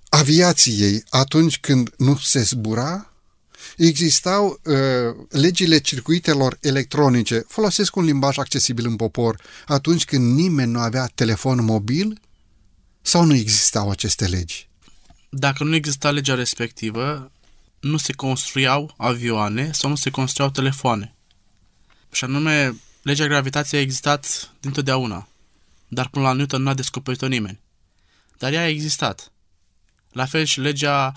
aviației 0.09 1.03
atunci 1.09 1.59
când 1.59 1.93
nu 1.97 2.17
se 2.17 2.41
zbura, 2.41 3.13
existau 3.77 4.61
uh, 4.63 4.75
legile 5.29 5.77
circuitelor 5.77 6.57
electronice, 6.61 7.43
folosesc 7.47 7.95
un 7.95 8.03
limbaj 8.03 8.37
accesibil 8.37 8.85
în 8.85 8.95
popor, 8.95 9.41
atunci 9.65 10.05
când 10.05 10.35
nimeni 10.35 10.71
nu 10.71 10.79
avea 10.79 11.11
telefon 11.15 11.63
mobil 11.63 12.21
sau 13.01 13.23
nu 13.23 13.35
existau 13.35 13.89
aceste 13.89 14.25
legi? 14.25 14.69
Dacă 15.29 15.63
nu 15.63 15.75
exista 15.75 16.11
legea 16.11 16.35
respectivă, 16.35 17.31
nu 17.79 17.97
se 17.97 18.13
construiau 18.13 18.93
avioane 18.97 19.71
sau 19.73 19.89
nu 19.89 19.95
se 19.95 20.09
construiau 20.09 20.51
telefoane. 20.51 21.15
Și 22.11 22.23
anume, 22.23 22.75
legea 23.01 23.27
gravitației 23.27 23.79
a 23.79 23.83
existat 23.83 24.51
dintotdeauna, 24.59 25.27
dar 25.87 26.09
până 26.09 26.25
la 26.25 26.33
Newton 26.33 26.61
nu 26.61 26.69
a 26.69 26.73
descoperit-o 26.73 27.27
nimeni 27.27 27.59
dar 28.37 28.53
ea 28.53 28.61
a 28.61 28.67
existat. 28.67 29.31
La 30.11 30.25
fel 30.25 30.43
și 30.43 30.59
legea, 30.59 31.11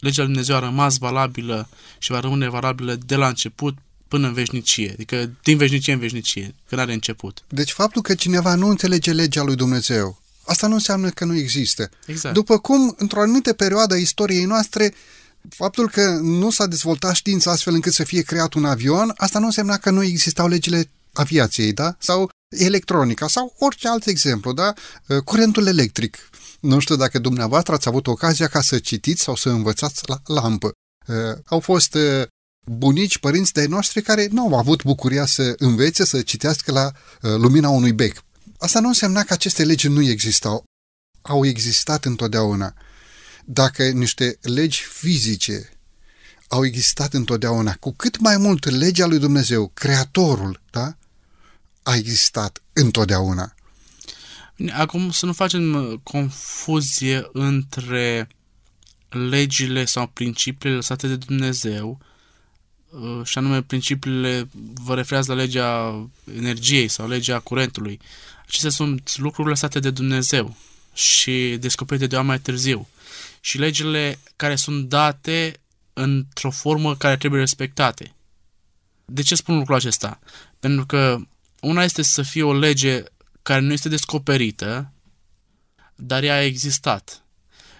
legea 0.00 0.22
lui 0.22 0.32
Dumnezeu 0.32 0.56
a 0.56 0.58
rămas 0.58 0.96
valabilă 0.96 1.68
și 1.98 2.10
va 2.10 2.20
rămâne 2.20 2.48
valabilă 2.48 2.98
de 3.06 3.14
la 3.14 3.28
început 3.28 3.76
până 4.08 4.26
în 4.26 4.32
veșnicie, 4.32 4.90
adică 4.92 5.30
din 5.42 5.56
veșnicie 5.56 5.92
în 5.92 5.98
veșnicie, 5.98 6.54
când 6.68 6.80
are 6.80 6.92
început. 6.92 7.44
Deci 7.48 7.70
faptul 7.70 8.02
că 8.02 8.14
cineva 8.14 8.54
nu 8.54 8.68
înțelege 8.68 9.12
legea 9.12 9.42
lui 9.42 9.56
Dumnezeu, 9.56 10.22
asta 10.44 10.66
nu 10.66 10.74
înseamnă 10.74 11.10
că 11.10 11.24
nu 11.24 11.36
există. 11.36 11.90
Exact. 12.06 12.34
După 12.34 12.58
cum, 12.58 12.94
într-o 12.98 13.20
anumită 13.20 13.52
perioadă 13.52 13.94
a 13.94 13.98
istoriei 13.98 14.44
noastre, 14.44 14.94
faptul 15.48 15.88
că 15.88 16.10
nu 16.22 16.50
s-a 16.50 16.66
dezvoltat 16.66 17.14
știința 17.14 17.50
astfel 17.50 17.74
încât 17.74 17.92
să 17.92 18.04
fie 18.04 18.22
creat 18.22 18.54
un 18.54 18.64
avion, 18.64 19.12
asta 19.16 19.38
nu 19.38 19.44
însemna 19.44 19.76
că 19.76 19.90
nu 19.90 20.02
existau 20.02 20.48
legile 20.48 20.90
aviației, 21.12 21.72
da? 21.72 21.96
Sau 21.98 22.30
electronica, 22.48 23.28
sau 23.28 23.54
orice 23.58 23.88
alt 23.88 24.06
exemplu, 24.06 24.52
da? 24.52 24.72
Curentul 25.24 25.66
electric. 25.66 26.30
Nu 26.60 26.78
știu 26.78 26.96
dacă 26.96 27.18
dumneavoastră 27.18 27.74
ați 27.74 27.88
avut 27.88 28.06
ocazia 28.06 28.46
ca 28.46 28.60
să 28.60 28.78
citiți 28.78 29.22
sau 29.22 29.34
să 29.34 29.48
învățați 29.48 30.02
la 30.06 30.20
lampă. 30.24 30.72
Uh, 31.06 31.38
au 31.44 31.60
fost 31.60 31.94
uh, 31.94 32.22
bunici, 32.66 33.18
părinți 33.18 33.52
de 33.52 33.66
noștri 33.66 34.02
care 34.02 34.28
nu 34.30 34.42
au 34.42 34.58
avut 34.58 34.82
bucuria 34.82 35.26
să 35.26 35.54
învețe 35.58 36.04
să 36.04 36.22
citească 36.22 36.72
la 36.72 36.92
uh, 37.22 37.34
lumina 37.34 37.68
unui 37.68 37.92
bec. 37.92 38.22
Asta 38.58 38.80
nu 38.80 38.88
însemna 38.88 39.22
că 39.22 39.32
aceste 39.32 39.64
legi 39.64 39.88
nu 39.88 40.02
existau. 40.02 40.64
Au 41.22 41.46
existat 41.46 42.04
întotdeauna. 42.04 42.74
Dacă 43.44 43.88
niște 43.88 44.38
legi 44.40 44.82
fizice 44.82 45.72
au 46.48 46.64
existat 46.64 47.14
întotdeauna, 47.14 47.74
cu 47.80 47.92
cât 47.92 48.18
mai 48.18 48.36
mult 48.36 48.68
legea 48.68 49.06
lui 49.06 49.18
Dumnezeu, 49.18 49.70
Creatorul, 49.74 50.62
da? 50.70 50.96
a 51.82 51.94
existat 51.94 52.62
întotdeauna. 52.72 53.54
Acum 54.72 55.10
să 55.10 55.26
nu 55.26 55.32
facem 55.32 55.74
uh, 55.74 55.98
confuzie 56.02 57.28
între 57.32 58.28
legile 59.08 59.84
sau 59.84 60.06
principiile 60.06 60.74
lăsate 60.74 61.06
de 61.06 61.16
Dumnezeu 61.16 61.98
uh, 62.90 63.20
și 63.24 63.38
anume 63.38 63.62
principiile 63.62 64.48
vă 64.74 64.94
referați 64.94 65.28
la 65.28 65.34
legea 65.34 66.00
energiei 66.36 66.88
sau 66.88 67.08
legea 67.08 67.38
curentului. 67.38 68.00
Acestea 68.46 68.70
sunt 68.70 69.16
lucruri 69.16 69.48
lăsate 69.48 69.78
de 69.78 69.90
Dumnezeu 69.90 70.56
și 70.94 71.56
descoperite 71.60 72.06
de 72.06 72.14
oameni 72.14 72.34
mai 72.34 72.40
târziu. 72.40 72.88
Și 73.40 73.58
legile 73.58 74.18
care 74.36 74.56
sunt 74.56 74.88
date 74.88 75.60
într-o 75.92 76.50
formă 76.50 76.96
care 76.96 77.16
trebuie 77.16 77.40
respectate. 77.40 78.14
De 79.04 79.22
ce 79.22 79.34
spun 79.34 79.56
lucrul 79.58 79.76
acesta? 79.76 80.18
Pentru 80.60 80.86
că 80.86 81.18
una 81.60 81.84
este 81.84 82.02
să 82.02 82.22
fie 82.22 82.42
o 82.42 82.52
lege 82.52 83.04
care 83.48 83.60
nu 83.60 83.72
este 83.72 83.88
descoperită, 83.88 84.92
dar 85.94 86.22
ea 86.22 86.34
a 86.34 86.44
existat. 86.44 87.22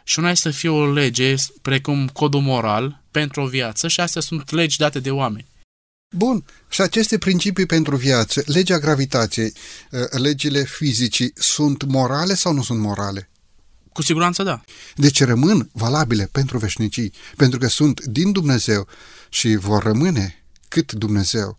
Și 0.05 0.19
una 0.19 0.31
este 0.31 0.51
să 0.51 0.57
fie 0.57 0.69
o 0.69 0.93
lege, 0.93 1.35
precum 1.63 2.09
codul 2.09 2.41
moral, 2.41 3.03
pentru 3.11 3.41
o 3.43 3.47
viață 3.47 3.89
și 3.89 4.01
astea 4.01 4.21
sunt 4.21 4.51
legi 4.51 4.79
date 4.79 5.01
de 5.01 5.11
oameni. 5.11 5.47
Bun, 6.17 6.45
și 6.69 6.81
aceste 6.81 7.19
principii 7.19 7.67
pentru 7.67 7.97
viață, 7.97 8.43
legea 8.47 8.79
gravitației, 8.79 9.53
uh, 9.91 10.01
legile 10.11 10.65
fizicii, 10.65 11.33
sunt 11.35 11.85
morale 11.85 12.35
sau 12.35 12.53
nu 12.53 12.63
sunt 12.63 12.81
morale? 12.81 13.31
Cu 13.93 14.03
siguranță 14.03 14.43
da. 14.43 14.61
Deci 14.97 15.23
rămân 15.23 15.71
valabile 15.73 16.29
pentru 16.33 16.59
veșnicii, 16.59 17.13
pentru 17.37 17.59
că 17.59 17.67
sunt 17.67 18.05
din 18.05 18.33
Dumnezeu 18.33 18.87
și 19.29 19.57
vor 19.57 19.83
rămâne 19.83 20.45
cât 20.69 20.93
Dumnezeu. 20.93 21.59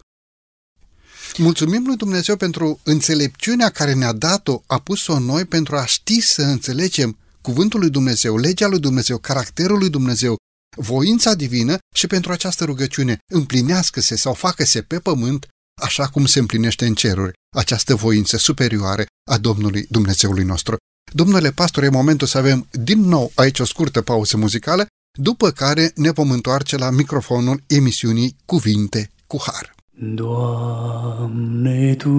Mulțumim 1.42 1.84
lui 1.86 1.96
Dumnezeu 1.96 2.36
pentru 2.36 2.80
înțelepciunea 2.84 3.70
care 3.70 3.94
ne-a 3.94 4.14
dat-o, 4.14 4.62
a 4.68 4.80
pus-o 4.80 5.14
în 5.14 5.24
noi 5.24 5.46
pentru 5.46 5.76
a 5.76 5.86
ști 5.86 6.22
să 6.22 6.42
înțelegem 6.42 7.18
cuvântul 7.42 7.80
lui 7.80 7.90
Dumnezeu, 7.90 8.38
legea 8.38 8.68
lui 8.68 8.80
Dumnezeu, 8.80 9.18
caracterul 9.18 9.78
lui 9.78 9.90
Dumnezeu, 9.90 10.36
voința 10.78 11.34
divină 11.34 11.78
și 11.96 12.08
pentru 12.08 12.32
această 12.32 12.66
rugăciune 12.66 13.18
împlinească-se 13.32 14.16
sau 14.16 14.34
facă-se 14.34 14.82
pe 14.82 15.00
pământ 15.00 15.48
așa 15.82 16.08
cum 16.08 16.26
se 16.26 16.40
împlinește 16.40 16.86
în 16.86 16.94
ceruri, 16.94 17.34
această 17.56 17.96
voință 17.96 18.38
superioară 18.38 19.06
a 19.32 19.38
Domnului 19.38 19.86
Dumnezeului 19.90 20.44
nostru. 20.44 20.76
Domnule 21.14 21.52
pastor, 21.52 21.84
e 21.84 21.90
momentul 21.90 22.28
să 22.28 22.38
avem 22.38 22.68
din 22.72 23.00
nou 23.00 23.32
aici 23.36 23.60
o 23.60 23.66
scurtă 23.66 24.02
pauză 24.02 24.38
muzicală, 24.38 24.86
după 25.20 25.52
care 25.52 25.92
ne 25.96 26.12
vom 26.12 26.32
întoarce 26.32 26.78
la 26.78 26.90
microfonul 26.90 27.64
emisiunii 27.68 28.36
Cuvinte 28.46 29.12
cu 29.28 29.38
Har. 29.46 29.78
Doamne, 30.02 31.96
Tu 31.98 32.10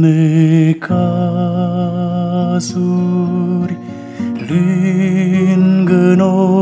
necazuri, 0.00 0.88
lângă 4.48 6.14
noi 6.16 6.59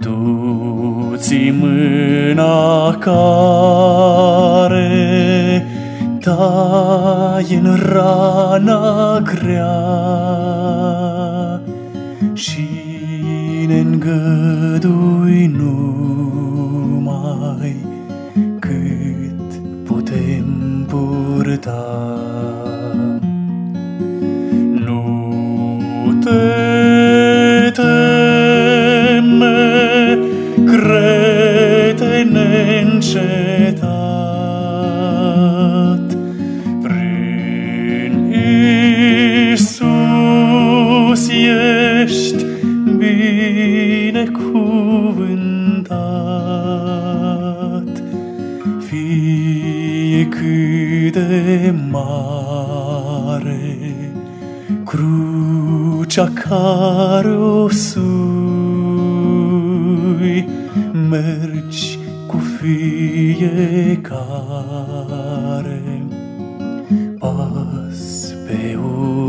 Tu 0.00 0.16
ții 1.16 1.54
mâna 1.60 2.90
care 2.98 4.13
tai 6.36 7.54
în 7.54 7.76
rana 7.76 9.20
grea 9.20 9.76
și 12.32 12.68
ne 13.66 13.78
îngădui 13.78 15.23
crucea 56.14 56.32
care 56.48 57.28
o 57.28 57.68
sui, 57.68 58.04
mergi 61.10 61.98
cu 62.26 62.36
fiecare 62.58 63.72
pas 67.18 68.34
pe 68.46 68.78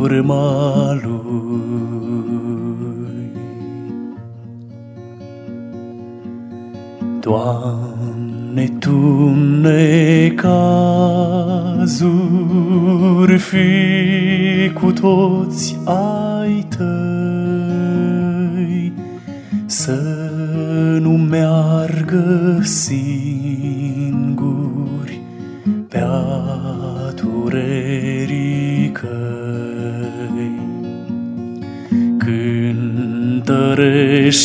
urma 0.01 0.93
lui. 1.03 1.23
Doamne, 7.19 8.65
Tu 8.79 9.33
necazuri 9.61 10.57
fi 13.37 14.71
cu 14.73 14.91
toți 14.91 15.77
ai 15.85 16.14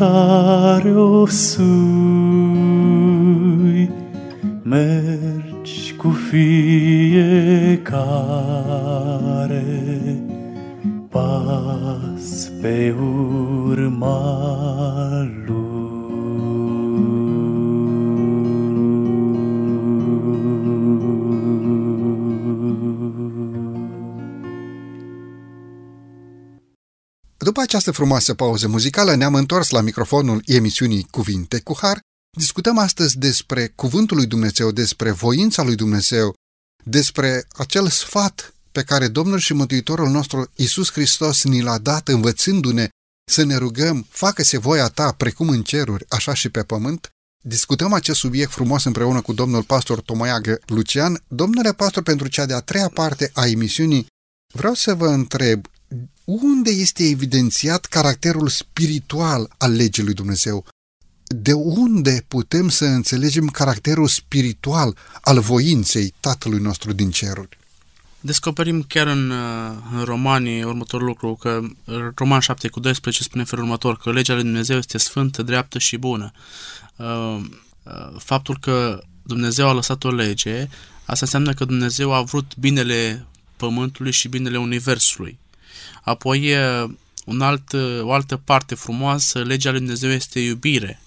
care 0.00 0.92
o 0.96 1.26
sui, 1.26 1.60
mergi 4.62 5.94
cu 5.96 6.08
fiecare 6.08 7.50
pas 11.08 12.50
pe 12.60 12.94
urma 13.68 14.18
lui. 15.46 15.59
După 27.50 27.62
această 27.62 27.90
frumoasă 27.90 28.34
pauză 28.34 28.68
muzicală 28.68 29.14
ne-am 29.14 29.34
întors 29.34 29.70
la 29.70 29.80
microfonul 29.80 30.42
emisiunii 30.46 31.06
Cuvinte 31.10 31.60
cu 31.60 31.76
Har. 31.80 32.00
Discutăm 32.36 32.78
astăzi 32.78 33.18
despre 33.18 33.66
Cuvântul 33.66 34.16
lui 34.16 34.26
Dumnezeu, 34.26 34.70
despre 34.70 35.10
voința 35.10 35.62
lui 35.62 35.74
Dumnezeu, 35.74 36.34
despre 36.84 37.46
acel 37.56 37.88
sfat 37.88 38.54
pe 38.72 38.82
care 38.82 39.08
Domnul 39.08 39.38
și 39.38 39.52
Mântuitorul 39.52 40.08
nostru 40.08 40.50
Isus 40.54 40.92
Hristos 40.92 41.44
ni 41.44 41.60
l-a 41.60 41.78
dat 41.78 42.08
învățându-ne 42.08 42.88
să 43.30 43.42
ne 43.42 43.56
rugăm, 43.56 44.06
facă-se 44.08 44.58
voia 44.58 44.88
ta 44.88 45.12
precum 45.12 45.48
în 45.48 45.62
ceruri, 45.62 46.04
așa 46.08 46.34
și 46.34 46.48
pe 46.48 46.62
pământ. 46.62 47.08
Discutăm 47.44 47.92
acest 47.92 48.18
subiect 48.18 48.50
frumos 48.50 48.84
împreună 48.84 49.20
cu 49.20 49.32
domnul 49.32 49.62
pastor 49.62 50.00
Tomoiagă 50.00 50.60
Lucian. 50.66 51.22
Domnule 51.28 51.72
pastor, 51.72 52.02
pentru 52.02 52.28
cea 52.28 52.46
de-a 52.46 52.60
treia 52.60 52.88
parte 52.88 53.30
a 53.34 53.46
emisiunii, 53.46 54.06
vreau 54.52 54.74
să 54.74 54.94
vă 54.94 55.06
întreb 55.06 55.66
unde 56.24 56.70
este 56.70 57.04
evidențiat 57.04 57.84
caracterul 57.84 58.48
spiritual 58.48 59.50
al 59.58 59.72
legii 59.72 60.04
lui 60.04 60.14
Dumnezeu? 60.14 60.66
De 61.26 61.52
unde 61.52 62.24
putem 62.28 62.68
să 62.68 62.84
înțelegem 62.84 63.46
caracterul 63.46 64.08
spiritual 64.08 64.96
al 65.20 65.40
voinței 65.40 66.14
Tatălui 66.20 66.60
nostru 66.60 66.92
din 66.92 67.10
ceruri? 67.10 67.58
Descoperim 68.20 68.82
chiar 68.82 69.06
în, 69.06 69.30
uh, 69.30 69.72
în 69.92 70.04
Romanii 70.04 70.62
următorul 70.62 71.06
lucru, 71.06 71.34
că 71.34 71.60
Roman 72.14 72.40
7 72.40 72.68
cu 72.68 72.80
12 72.80 73.22
spune 73.22 73.44
felul 73.44 73.64
următor, 73.64 73.96
că 73.96 74.12
legea 74.12 74.34
lui 74.34 74.42
Dumnezeu 74.42 74.76
este 74.76 74.98
sfântă, 74.98 75.42
dreaptă 75.42 75.78
și 75.78 75.96
bună. 75.96 76.32
Uh, 76.96 77.40
uh, 77.82 78.16
faptul 78.18 78.58
că 78.60 79.02
Dumnezeu 79.22 79.68
a 79.68 79.72
lăsat 79.72 80.04
o 80.04 80.10
lege, 80.10 80.68
asta 81.04 81.24
înseamnă 81.24 81.52
că 81.52 81.64
Dumnezeu 81.64 82.12
a 82.12 82.22
vrut 82.22 82.56
binele 82.56 83.26
pământului 83.56 84.12
și 84.12 84.28
binele 84.28 84.58
universului. 84.58 85.38
Apoi, 86.02 86.54
un 87.24 87.40
alt, 87.40 87.72
o 88.00 88.12
altă 88.12 88.36
parte 88.36 88.74
frumoasă, 88.74 89.42
legea 89.42 89.70
lui 89.70 89.78
Dumnezeu 89.78 90.10
este 90.10 90.40
iubire. 90.40 91.00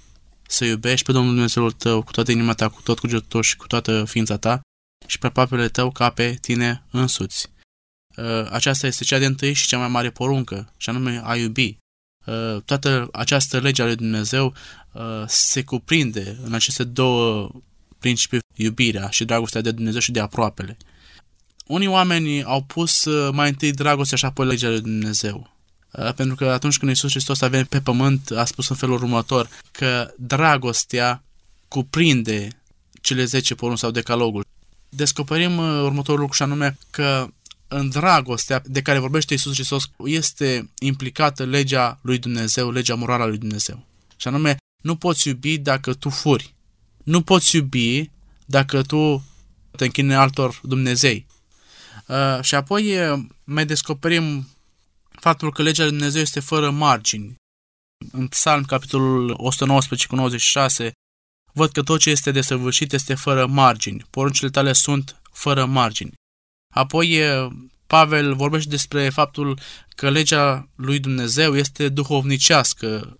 Să 0.47 0.65
iubești 0.65 1.05
pe 1.05 1.11
Domnul 1.11 1.33
Dumnezeul 1.33 1.71
tău 1.71 2.01
cu 2.01 2.11
toată 2.11 2.31
inima 2.31 2.53
ta, 2.53 2.69
cu 2.69 2.81
tot 2.81 2.99
cugetul 2.99 3.41
și 3.41 3.55
cu 3.55 3.67
toată 3.67 4.03
ființa 4.05 4.37
ta 4.37 4.61
și 5.05 5.19
pe 5.19 5.29
papele 5.29 5.69
tău 5.69 5.91
ca 5.91 6.09
pe 6.09 6.37
tine 6.41 6.83
însuți. 6.91 7.51
Aceasta 8.49 8.87
este 8.87 9.03
cea 9.03 9.17
de 9.17 9.25
întâi 9.25 9.53
și 9.53 9.67
cea 9.67 9.77
mai 9.77 9.87
mare 9.87 10.09
poruncă, 10.09 10.73
și 10.77 10.89
anume 10.89 11.21
a 11.23 11.35
iubi. 11.35 11.77
Toată 12.65 13.09
această 13.11 13.59
lege 13.59 13.81
a 13.81 13.85
lui 13.85 13.95
Dumnezeu 13.95 14.53
se 15.27 15.63
cuprinde 15.63 16.37
în 16.43 16.53
aceste 16.53 16.83
două 16.83 17.51
principii, 17.99 18.39
iubirea 18.55 19.09
și 19.09 19.25
dragostea 19.25 19.61
de 19.61 19.71
Dumnezeu 19.71 19.99
și 19.99 20.11
de 20.11 20.19
aproapele 20.19 20.77
unii 21.67 21.87
oameni 21.87 22.43
au 22.43 22.61
pus 22.61 23.05
uh, 23.05 23.33
mai 23.33 23.49
întâi 23.49 23.71
dragostea 23.71 24.17
și 24.17 24.25
apoi 24.25 24.45
legea 24.45 24.69
lui 24.69 24.81
Dumnezeu. 24.81 25.51
Uh, 25.91 26.13
pentru 26.13 26.35
că 26.35 26.45
atunci 26.45 26.77
când 26.77 26.91
Iisus 26.91 27.09
Hristos 27.09 27.41
a 27.41 27.47
venit 27.47 27.67
pe 27.67 27.81
pământ, 27.81 28.31
a 28.31 28.45
spus 28.45 28.69
în 28.69 28.75
felul 28.75 28.95
următor 28.95 29.49
că 29.71 30.13
dragostea 30.17 31.23
cuprinde 31.67 32.47
cele 33.01 33.23
10 33.23 33.55
porunci 33.55 33.79
sau 33.79 33.91
decalogul. 33.91 34.45
Descoperim 34.89 35.57
uh, 35.57 35.81
următorul 35.83 36.19
lucru 36.19 36.35
și 36.35 36.41
anume 36.41 36.77
că 36.89 37.27
în 37.67 37.89
dragostea 37.89 38.61
de 38.65 38.81
care 38.81 38.99
vorbește 38.99 39.33
Iisus 39.33 39.53
Hristos 39.53 39.89
este 40.05 40.69
implicată 40.79 41.43
legea 41.43 41.99
lui 42.01 42.17
Dumnezeu, 42.17 42.71
legea 42.71 42.95
morală 42.95 43.23
a 43.23 43.25
lui 43.25 43.37
Dumnezeu. 43.37 43.85
Și 44.15 44.27
anume, 44.27 44.57
nu 44.81 44.95
poți 44.95 45.27
iubi 45.27 45.57
dacă 45.57 45.93
tu 45.93 46.09
furi. 46.09 46.53
Nu 47.03 47.21
poți 47.21 47.55
iubi 47.55 48.09
dacă 48.45 48.81
tu 48.81 49.23
te 49.75 49.83
închini 49.83 50.13
altor 50.13 50.59
Dumnezei. 50.63 51.25
Uh, 52.07 52.39
și 52.41 52.55
apoi 52.55 52.99
uh, 52.99 53.19
mai 53.43 53.65
descoperim 53.65 54.47
faptul 55.09 55.51
că 55.51 55.61
legea 55.61 55.83
lui 55.83 55.91
Dumnezeu 55.91 56.21
este 56.21 56.39
fără 56.39 56.69
margini. 56.69 57.35
În 58.11 58.27
Psalm, 58.27 58.63
capitolul 58.63 59.33
119 59.37 60.07
cu 60.07 60.15
96, 60.15 60.91
văd 61.53 61.71
că 61.71 61.81
tot 61.81 61.99
ce 61.99 62.09
este 62.09 62.31
desăvârșit 62.31 62.93
este 62.93 63.13
fără 63.13 63.47
margini. 63.47 64.05
Poruncile 64.09 64.49
tale 64.49 64.73
sunt 64.73 65.21
fără 65.31 65.65
margini. 65.65 66.13
Apoi 66.73 67.21
uh, 67.21 67.51
Pavel 67.87 68.35
vorbește 68.35 68.69
despre 68.69 69.09
faptul 69.09 69.59
că 69.95 70.09
legea 70.09 70.69
lui 70.75 70.99
Dumnezeu 70.99 71.57
este 71.57 71.89
duhovnicească. 71.89 73.17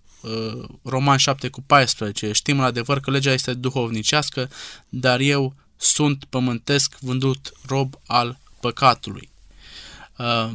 Roman 0.82 1.16
7 1.16 1.48
cu 1.48 1.62
14. 1.62 2.32
Știm 2.32 2.58
în 2.58 2.64
adevăr 2.64 3.00
că 3.00 3.10
legea 3.10 3.32
este 3.32 3.54
duhovnicească, 3.54 4.50
dar 4.88 5.20
eu 5.20 5.54
sunt 5.76 6.24
pământesc 6.24 6.98
vândut 6.98 7.52
rob 7.66 7.94
al 8.06 8.38
păcatului. 8.64 9.30
Uh, 10.18 10.52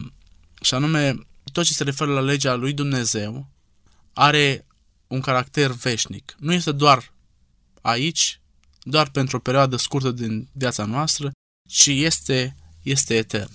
și 0.62 0.74
anume, 0.74 1.16
tot 1.52 1.64
ce 1.64 1.74
se 1.74 1.84
referă 1.84 2.14
la 2.14 2.20
legea 2.20 2.54
lui 2.56 2.74
Dumnezeu 2.74 3.48
are 4.14 4.66
un 5.08 5.22
caracter 5.22 5.72
veșnic. 5.72 6.36
Nu 6.40 6.54
este 6.54 6.72
doar 6.72 7.14
aici, 7.82 8.40
doar 8.82 9.10
pentru 9.10 9.38
o 9.38 9.40
perioadă 9.40 9.76
scurtă 9.76 10.12
din 10.12 10.48
viața 10.52 10.86
noastră, 10.86 11.32
ci 11.68 11.88
este, 11.88 12.56
este 12.84 13.16
etern. 13.16 13.52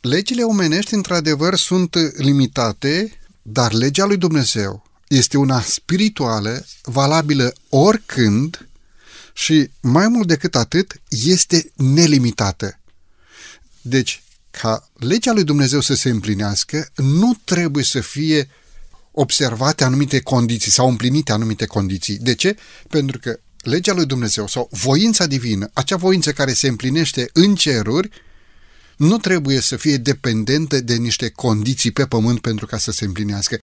Legile 0.00 0.42
omenești, 0.42 0.94
într-adevăr, 0.94 1.54
sunt 1.56 1.94
limitate, 2.16 3.20
dar 3.42 3.72
legea 3.72 4.04
lui 4.04 4.16
Dumnezeu 4.16 4.84
este 5.08 5.38
una 5.38 5.60
spirituală, 5.60 6.64
valabilă 6.82 7.52
oricând 7.68 8.68
și, 9.32 9.70
mai 9.80 10.08
mult 10.08 10.26
decât 10.26 10.54
atât, 10.54 11.00
este 11.08 11.72
nelimitată. 11.76 12.81
Deci, 13.82 14.22
ca 14.50 14.90
legea 14.94 15.32
lui 15.32 15.44
Dumnezeu 15.44 15.80
să 15.80 15.94
se 15.94 16.08
împlinească, 16.08 16.88
nu 16.96 17.40
trebuie 17.44 17.84
să 17.84 18.00
fie 18.00 18.50
observate 19.10 19.84
anumite 19.84 20.20
condiții 20.20 20.70
sau 20.70 20.88
împlinite 20.88 21.32
anumite 21.32 21.66
condiții. 21.66 22.18
De 22.18 22.34
ce? 22.34 22.56
Pentru 22.88 23.18
că 23.18 23.38
legea 23.62 23.92
lui 23.92 24.06
Dumnezeu 24.06 24.46
sau 24.46 24.68
voința 24.70 25.26
divină, 25.26 25.70
acea 25.72 25.96
voință 25.96 26.32
care 26.32 26.52
se 26.52 26.68
împlinește 26.68 27.30
în 27.32 27.54
ceruri, 27.54 28.10
nu 28.96 29.18
trebuie 29.18 29.60
să 29.60 29.76
fie 29.76 29.96
dependentă 29.96 30.80
de 30.80 30.94
niște 30.94 31.28
condiții 31.28 31.90
pe 31.90 32.06
pământ 32.06 32.40
pentru 32.40 32.66
ca 32.66 32.78
să 32.78 32.90
se 32.90 33.04
împlinească. 33.04 33.58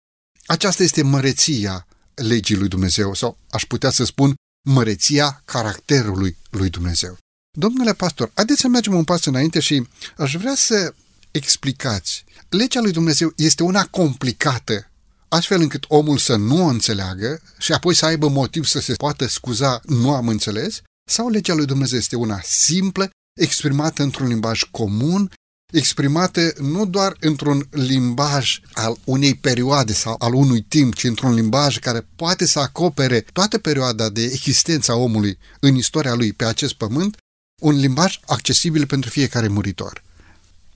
Aceasta 0.46 0.84
este 0.84 1.04
măreția 1.04 1.88
legii 2.16 2.56
lui 2.56 2.68
Dumnezeu 2.68 3.14
sau 3.14 3.38
aș 3.50 3.64
putea 3.66 3.90
să 3.90 4.04
spun 4.04 4.34
măreția 4.68 5.42
caracterului 5.46 6.38
lui 6.50 6.70
Dumnezeu. 6.70 7.18
Domnule 7.60 7.94
pastor, 7.94 8.32
haideți 8.34 8.60
să 8.60 8.68
mergem 8.68 8.94
un 8.94 9.04
pas 9.04 9.26
înainte 9.26 9.60
și 9.60 9.88
aș 10.18 10.36
vrea 10.36 10.56
să 10.56 10.94
explicați. 11.32 12.24
Legea 12.50 12.80
lui 12.80 12.92
Dumnezeu 12.92 13.34
este 13.36 13.64
una 13.64 13.86
complicată, 13.86 14.92
astfel 15.28 15.62
încât 15.62 15.86
omul 15.88 16.18
să 16.18 16.36
nu 16.36 16.64
o 16.64 16.68
înțeleagă 16.68 17.42
și 17.58 17.72
apoi 17.72 17.96
să 17.96 18.06
aibă 18.06 18.28
motiv 18.30 18.66
să 18.66 18.80
se 18.80 18.94
poată 18.94 19.28
scuza, 19.28 19.82
nu 19.86 20.14
am 20.14 20.28
înțeles, 20.28 20.82
sau 21.10 21.30
legea 21.30 21.54
lui 21.54 21.66
Dumnezeu 21.66 21.98
este 21.98 22.16
una 22.16 22.40
simplă, 22.44 23.10
exprimată 23.40 24.04
într-un 24.04 24.28
limbaj 24.28 24.62
comun, 24.72 25.32
exprimată 25.74 26.54
nu 26.60 26.86
doar 26.86 27.16
într-un 27.20 27.68
limbaj 27.72 28.60
al 28.74 28.98
unei 29.04 29.36
perioade 29.36 29.94
sau 29.94 30.16
al 30.20 30.34
unui 30.34 30.62
timp, 30.62 30.96
ci 30.96 31.04
într-un 31.04 31.34
limbaj 31.34 31.80
care 31.80 32.08
poate 32.16 32.46
să 32.46 32.60
acopere 32.60 33.26
toată 33.34 33.58
perioada 33.58 34.10
de 34.10 34.24
existență 34.24 34.92
a 34.92 34.96
omului 34.96 35.38
în 35.60 35.76
istoria 35.76 36.14
lui 36.14 36.34
pe 36.34 36.46
acest 36.46 36.74
pământ 36.74 37.18
un 37.60 37.80
limbaj 37.80 38.20
accesibil 38.26 38.86
pentru 38.86 39.10
fiecare 39.10 39.48
muritor. 39.48 40.04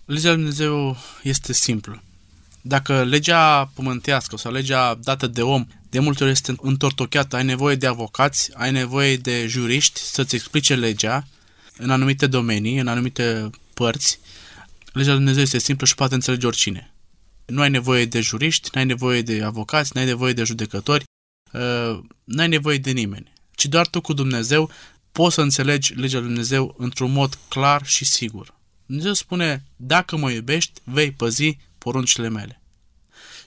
Legea 0.05 0.27
lui 0.27 0.37
Dumnezeu 0.37 0.97
este 1.23 1.53
simplă. 1.53 2.03
Dacă 2.61 3.03
legea 3.03 3.71
pământească 3.73 4.37
sau 4.37 4.51
legea 4.51 4.99
dată 5.03 5.27
de 5.27 5.41
om 5.41 5.67
de 5.89 5.99
multe 5.99 6.23
ori 6.23 6.31
este 6.31 6.55
întortocheată, 6.61 7.35
ai 7.35 7.43
nevoie 7.43 7.75
de 7.75 7.87
avocați, 7.87 8.51
ai 8.53 8.71
nevoie 8.71 9.17
de 9.17 9.47
juriști 9.47 9.99
să-ți 9.99 10.35
explice 10.35 10.75
legea 10.75 11.27
în 11.77 11.89
anumite 11.89 12.27
domenii, 12.27 12.77
în 12.77 12.87
anumite 12.87 13.49
părți, 13.73 14.19
legea 14.93 15.09
lui 15.09 15.17
Dumnezeu 15.17 15.41
este 15.41 15.57
simplă 15.57 15.85
și 15.85 15.95
poate 15.95 16.13
înțelege 16.13 16.47
oricine. 16.47 16.93
Nu 17.45 17.61
ai 17.61 17.69
nevoie 17.69 18.05
de 18.05 18.21
juriști, 18.21 18.69
nu 18.73 18.79
ai 18.79 18.85
nevoie 18.85 19.21
de 19.21 19.43
avocați, 19.43 19.91
nu 19.93 20.01
ai 20.01 20.07
nevoie 20.07 20.33
de 20.33 20.43
judecători, 20.43 21.03
uh, 21.51 21.99
nu 22.23 22.41
ai 22.41 22.47
nevoie 22.47 22.77
de 22.77 22.91
nimeni, 22.91 23.33
ci 23.55 23.65
doar 23.65 23.87
tu 23.87 24.01
cu 24.01 24.13
Dumnezeu 24.13 24.69
poți 25.13 25.35
să 25.35 25.41
înțelegi 25.41 25.93
legea 25.93 26.17
lui 26.17 26.27
Dumnezeu 26.27 26.75
într-un 26.77 27.11
mod 27.11 27.37
clar 27.47 27.85
și 27.85 28.05
sigur. 28.05 28.53
Dumnezeu 28.85 29.13
spune, 29.13 29.63
dacă 29.75 30.17
mă 30.17 30.31
iubești, 30.31 30.81
vei 30.83 31.11
păzi 31.11 31.57
poruncile 31.77 32.29
mele. 32.29 32.61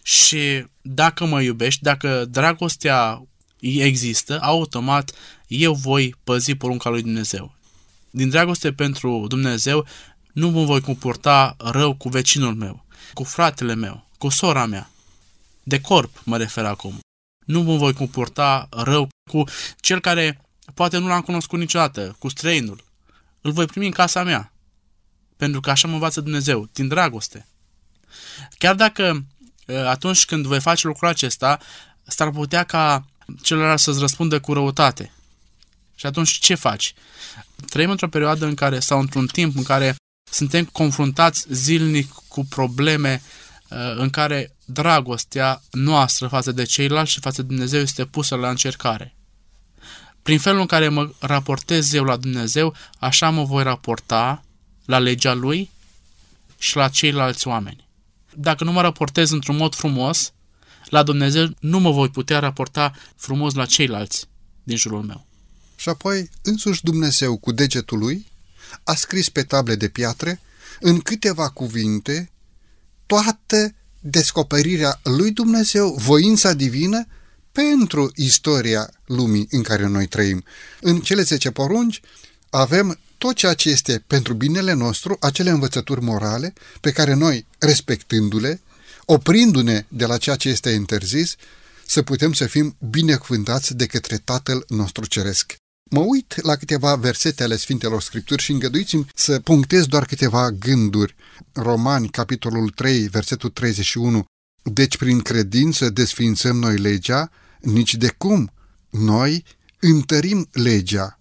Și 0.03 0.67
dacă 0.83 1.25
mă 1.25 1.43
iubești, 1.43 1.83
dacă 1.83 2.25
dragostea 2.25 3.27
există, 3.61 4.39
automat 4.43 5.13
eu 5.47 5.75
voi 5.75 6.15
păzi 6.25 6.55
porunca 6.55 6.91
lui 6.91 7.03
Dumnezeu. 7.03 7.55
Din 8.11 8.29
dragoste 8.29 8.73
pentru 8.73 9.25
Dumnezeu, 9.29 9.87
nu 10.33 10.51
mă 10.51 10.65
voi 10.65 10.81
comporta 10.81 11.57
rău 11.59 11.95
cu 11.95 12.09
vecinul 12.09 12.55
meu, 12.55 12.85
cu 13.15 13.25
fratele 13.25 13.75
meu, 13.75 14.09
cu 14.19 14.29
sora 14.29 14.67
mea. 14.67 14.91
De 15.63 15.81
corp 15.81 16.23
mă 16.25 16.37
refer 16.37 16.65
acum. 16.65 16.99
Nu 17.45 17.63
mă 17.63 17.77
voi 17.77 17.93
comporta 17.93 18.69
rău 18.71 19.09
cu 19.31 19.45
cel 19.81 20.01
care 20.01 20.46
poate 20.77 20.99
nu 20.99 21.07
l-am 21.07 21.21
cunoscut 21.21 21.59
niciodată, 21.59 22.17
cu 22.19 22.29
străinul. 22.29 22.85
Îl 23.41 23.53
voi 23.53 23.67
primi 23.67 23.87
în 23.87 23.93
casa 23.93 24.23
mea. 24.23 24.53
Pentru 25.37 25.61
că 25.61 25.71
așa 25.71 25.89
mă 25.89 25.95
învață 25.95 26.21
Dumnezeu, 26.21 26.69
din 26.73 26.89
dragoste. 26.89 27.47
Chiar 28.59 28.75
dacă 28.75 29.27
ă, 29.69 29.89
atunci 29.89 30.25
când 30.25 30.47
voi 30.47 30.61
face 30.61 30.87
lucrul 30.87 31.09
acesta, 31.09 31.59
s-ar 32.03 32.31
putea 32.31 32.65
ca 32.65 33.07
celălalt 33.43 33.81
să-ți 33.81 33.99
răspundă 33.99 34.41
cu 34.41 34.53
răutate. 34.53 35.13
Și 35.95 36.07
atunci 36.07 36.31
ce 36.31 36.55
faci? 36.55 36.95
Trăim 37.69 37.91
într-o 37.91 38.09
perioadă 38.09 38.47
în 38.47 38.55
care, 38.55 38.81
sau 38.81 39.01
într-un 39.01 39.27
timp 39.27 39.57
în 39.57 39.63
care 39.63 39.97
suntem 40.31 40.65
confruntați 40.65 41.47
zilnic 41.49 42.13
cu 42.29 42.45
probleme 42.45 43.23
ă, 43.71 43.95
în 43.95 44.11
care 44.11 44.57
dragostea 44.65 45.63
noastră 45.71 46.29
față 46.29 46.53
de 46.53 46.65
ceilalți 46.65 47.13
și 47.13 47.21
față 47.21 47.43
de 47.43 47.49
Dumnezeu 47.49 47.81
este 47.81 48.05
pusă 48.05 48.35
la 48.35 48.49
încercare. 48.49 49.17
Prin 50.27 50.39
felul 50.39 50.61
în 50.61 50.67
care 50.67 50.89
mă 50.89 51.11
raportez 51.19 51.93
eu 51.93 52.05
la 52.05 52.17
Dumnezeu, 52.17 52.75
așa 52.99 53.31
mă 53.31 53.45
voi 53.45 53.63
raporta 53.63 54.45
la 54.85 54.99
legea 54.99 55.35
Lui 55.35 55.71
și 56.59 56.77
la 56.77 56.89
ceilalți 56.89 57.47
oameni. 57.47 57.89
dacă 58.35 58.65
nu 58.65 58.73
mă 58.73 58.81
raportez 58.81 59.31
într-un 59.31 59.57
mod 59.57 59.75
frumos 59.75 60.33
la 60.85 61.03
Dumnezeu, 61.03 61.49
nu 61.61 61.79
mă 61.79 61.91
voi 61.91 62.09
putea 62.09 62.39
raporta 62.39 62.95
frumos 63.17 63.55
la 63.55 63.67
ceilalți 63.67 64.27
din 64.63 64.77
jurul 64.77 65.03
meu. 65.03 65.27
Și 65.77 65.89
apoi, 65.89 66.31
însuși 66.43 66.83
Dumnezeu 66.83 67.37
cu 67.37 67.53
degetul 67.53 67.99
lui 67.99 68.27
a 68.85 68.95
scris 68.95 69.29
pe 69.29 69.43
table 69.43 69.75
de 69.75 69.89
piatră, 69.89 70.39
în 70.81 71.01
câteva 71.01 71.49
cuvinte, 71.49 72.31
toată 73.07 73.75
descoperirea 74.01 75.01
lui 75.03 75.31
Dumnezeu, 75.31 75.95
voința 75.95 76.53
divină, 76.53 77.07
pentru 77.57 78.11
istoria 78.15 78.91
lumii 79.07 79.47
în 79.51 79.63
care 79.63 79.87
noi 79.87 80.07
trăim. 80.07 80.45
În 80.81 81.01
cele 81.01 81.23
10 81.23 81.51
porunci 81.51 82.01
avem 82.51 82.99
tot 83.19 83.35
ceea 83.35 83.55
ce 83.55 83.71
este 83.71 84.05
pentru 84.07 84.35
binele 84.35 84.73
nostru, 84.73 85.17
acele 85.21 85.51
învățături 85.51 86.03
morale 86.03 86.53
pe 86.81 86.91
care 86.91 87.15
noi, 87.15 87.47
respectându-le, 87.59 88.61
oprindu-ne 89.05 89.85
de 89.89 90.07
la 90.07 90.17
ceea 90.17 90.37
ce 90.37 90.49
este 90.49 90.71
interzis, 90.71 91.35
să 91.87 92.03
putem 92.03 92.33
să 92.33 92.47
fim 92.47 92.77
binecuvântați 92.91 93.75
de 93.75 93.87
către 93.87 94.17
Tatăl 94.17 94.65
nostru 94.69 95.07
Ceresc. 95.07 95.55
Mă 95.91 96.01
uit 96.01 96.43
la 96.43 96.57
câteva 96.57 96.95
versete 96.95 97.43
ale 97.43 97.57
Sfintelor 97.57 98.03
Scripturi 98.03 98.43
și 98.43 98.53
îngăduiți-mi 98.53 99.07
să 99.15 99.41
punctez 99.41 99.87
doar 99.87 100.05
câteva 100.05 100.51
gânduri. 100.51 101.15
Romani, 101.53 102.09
capitolul 102.09 102.71
3, 102.71 102.99
versetul 103.09 103.51
31. 103.51 104.25
Deci 104.63 104.97
prin 104.97 105.21
credință 105.21 105.89
desfințăm 105.91 106.57
noi 106.57 106.77
legea, 106.77 107.31
nici 107.67 107.95
de 107.95 108.15
cum. 108.19 108.51
Noi 108.91 109.45
întărim 109.81 110.49
legea. 110.53 111.19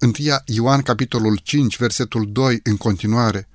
1 0.00 0.12
Ioan, 0.44 0.82
capitolul 0.82 1.40
5, 1.42 1.76
versetul 1.76 2.28
2, 2.32 2.60
în 2.62 2.76
continuare. 2.76 3.48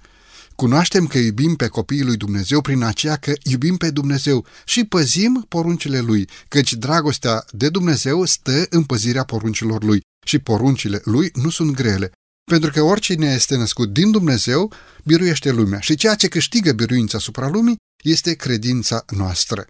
Cunoaștem 0.56 1.08
că 1.08 1.18
iubim 1.18 1.56
pe 1.56 1.68
copiii 1.68 2.04
lui 2.04 2.18
Dumnezeu 2.18 2.62
prin 2.62 2.84
aceea 2.84 3.16
că 3.16 3.34
iubim 3.44 3.78
pe 3.78 3.90
Dumnezeu 3.90 4.46
și 4.66 4.84
păzim 4.84 5.46
poruncile 5.50 6.00
lui, 6.00 6.30
căci 6.48 6.74
dragostea 6.74 7.46
de 7.52 7.70
Dumnezeu 7.70 8.26
stă 8.26 8.66
în 8.70 8.84
păzirea 8.84 9.24
poruncilor 9.24 9.84
lui 9.84 10.02
și 10.26 10.40
poruncile 10.40 11.02
lui 11.04 11.32
nu 11.34 11.50
sunt 11.50 11.72
grele. 11.72 12.12
Pentru 12.52 12.72
că 12.72 12.82
oricine 12.82 13.34
este 13.34 13.56
născut 13.56 13.94
din 13.94 14.12
Dumnezeu, 14.12 14.74
biruiește 15.04 15.52
lumea 15.52 15.80
și 15.80 15.96
ceea 15.96 16.16
ce 16.16 16.28
câștigă 16.28 16.72
biruința 16.72 17.18
asupra 17.18 17.48
lumii 17.48 17.76
este 18.04 18.34
credința 18.34 19.06
noastră. 19.10 19.68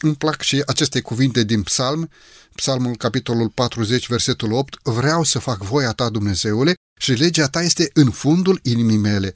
Îmi 0.00 0.14
plac 0.14 0.42
și 0.42 0.62
aceste 0.66 1.00
cuvinte 1.00 1.44
din 1.44 1.62
psalm, 1.62 2.10
psalmul 2.54 2.96
capitolul 2.96 3.48
40, 3.48 4.08
versetul 4.08 4.52
8, 4.52 4.78
Vreau 4.82 5.24
să 5.24 5.38
fac 5.38 5.62
voia 5.62 5.92
ta, 5.92 6.08
Dumnezeule, 6.08 6.74
și 7.00 7.12
legea 7.12 7.48
ta 7.48 7.62
este 7.62 7.90
în 7.92 8.10
fundul 8.10 8.60
inimii 8.62 8.96
mele. 8.96 9.34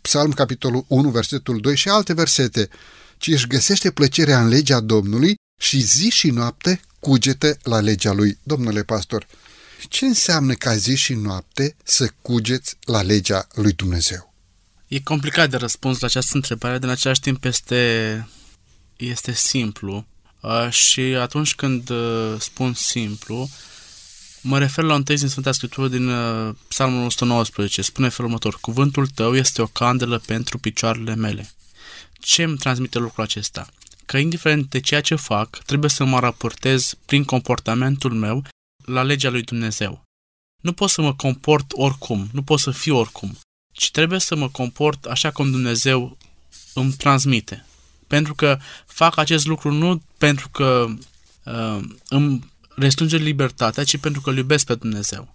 Psalm 0.00 0.32
capitolul 0.32 0.84
1, 0.88 1.10
versetul 1.10 1.60
2 1.60 1.76
și 1.76 1.88
alte 1.88 2.12
versete, 2.12 2.68
ci 3.18 3.26
își 3.26 3.46
găsește 3.46 3.90
plăcerea 3.90 4.40
în 4.40 4.48
legea 4.48 4.80
Domnului 4.80 5.34
și 5.60 5.80
zi 5.80 6.08
și 6.08 6.30
noapte 6.30 6.80
cugete 6.98 7.58
la 7.62 7.80
legea 7.80 8.12
lui. 8.12 8.38
Domnule 8.42 8.82
pastor, 8.82 9.26
ce 9.88 10.04
înseamnă 10.04 10.52
ca 10.52 10.76
zi 10.76 10.94
și 10.94 11.14
noapte 11.14 11.76
să 11.84 12.10
cugeți 12.22 12.76
la 12.84 13.02
legea 13.02 13.46
lui 13.54 13.72
Dumnezeu? 13.72 14.34
E 14.88 15.00
complicat 15.00 15.50
de 15.50 15.56
răspuns 15.56 16.00
la 16.00 16.06
această 16.06 16.32
întrebare, 16.34 16.78
dar 16.78 16.88
în 16.88 16.94
același 16.94 17.20
timp 17.20 17.44
este, 17.44 18.28
este 19.04 19.32
simplu. 19.32 20.06
Uh, 20.40 20.70
și 20.70 21.00
atunci 21.00 21.54
când 21.54 21.90
uh, 21.90 22.34
spun 22.38 22.74
simplu, 22.74 23.48
mă 24.40 24.58
refer 24.58 24.84
la 24.84 24.94
un 24.94 25.02
text 25.02 25.20
din 25.20 25.30
Sfânta 25.30 25.52
Scriptură 25.52 25.88
din 25.88 26.08
uh, 26.08 26.54
Psalmul 26.68 27.04
119. 27.04 27.82
Spune 27.82 28.08
felul 28.08 28.30
următor, 28.30 28.58
Cuvântul 28.60 29.06
tău 29.06 29.36
este 29.36 29.62
o 29.62 29.66
candelă 29.66 30.18
pentru 30.18 30.58
picioarele 30.58 31.14
mele. 31.14 31.50
Ce 32.12 32.42
îmi 32.42 32.56
transmite 32.56 32.98
lucrul 32.98 33.24
acesta? 33.24 33.68
Că 34.06 34.16
indiferent 34.16 34.70
de 34.70 34.80
ceea 34.80 35.00
ce 35.00 35.14
fac, 35.14 35.58
trebuie 35.58 35.90
să 35.90 36.04
mă 36.04 36.18
raportez 36.18 36.94
prin 37.06 37.24
comportamentul 37.24 38.12
meu 38.12 38.44
la 38.84 39.02
legea 39.02 39.30
lui 39.30 39.42
Dumnezeu. 39.42 40.02
Nu 40.62 40.72
pot 40.72 40.90
să 40.90 41.00
mă 41.00 41.14
comport 41.14 41.66
oricum, 41.72 42.28
nu 42.32 42.42
pot 42.42 42.58
să 42.58 42.70
fiu 42.70 42.96
oricum, 42.96 43.38
ci 43.72 43.90
trebuie 43.90 44.18
să 44.18 44.34
mă 44.34 44.48
comport 44.48 45.04
așa 45.04 45.30
cum 45.30 45.50
Dumnezeu 45.50 46.16
îmi 46.74 46.92
transmite. 46.92 47.64
Pentru 48.10 48.34
că 48.34 48.58
fac 48.86 49.16
acest 49.16 49.46
lucru 49.46 49.72
nu 49.72 50.02
pentru 50.18 50.48
că 50.48 50.86
uh, 51.44 51.80
îmi 52.08 52.52
restrânge 52.76 53.16
libertatea, 53.16 53.84
ci 53.84 53.96
pentru 53.96 54.20
că 54.20 54.30
îl 54.30 54.36
iubesc 54.36 54.66
pe 54.66 54.74
Dumnezeu. 54.74 55.34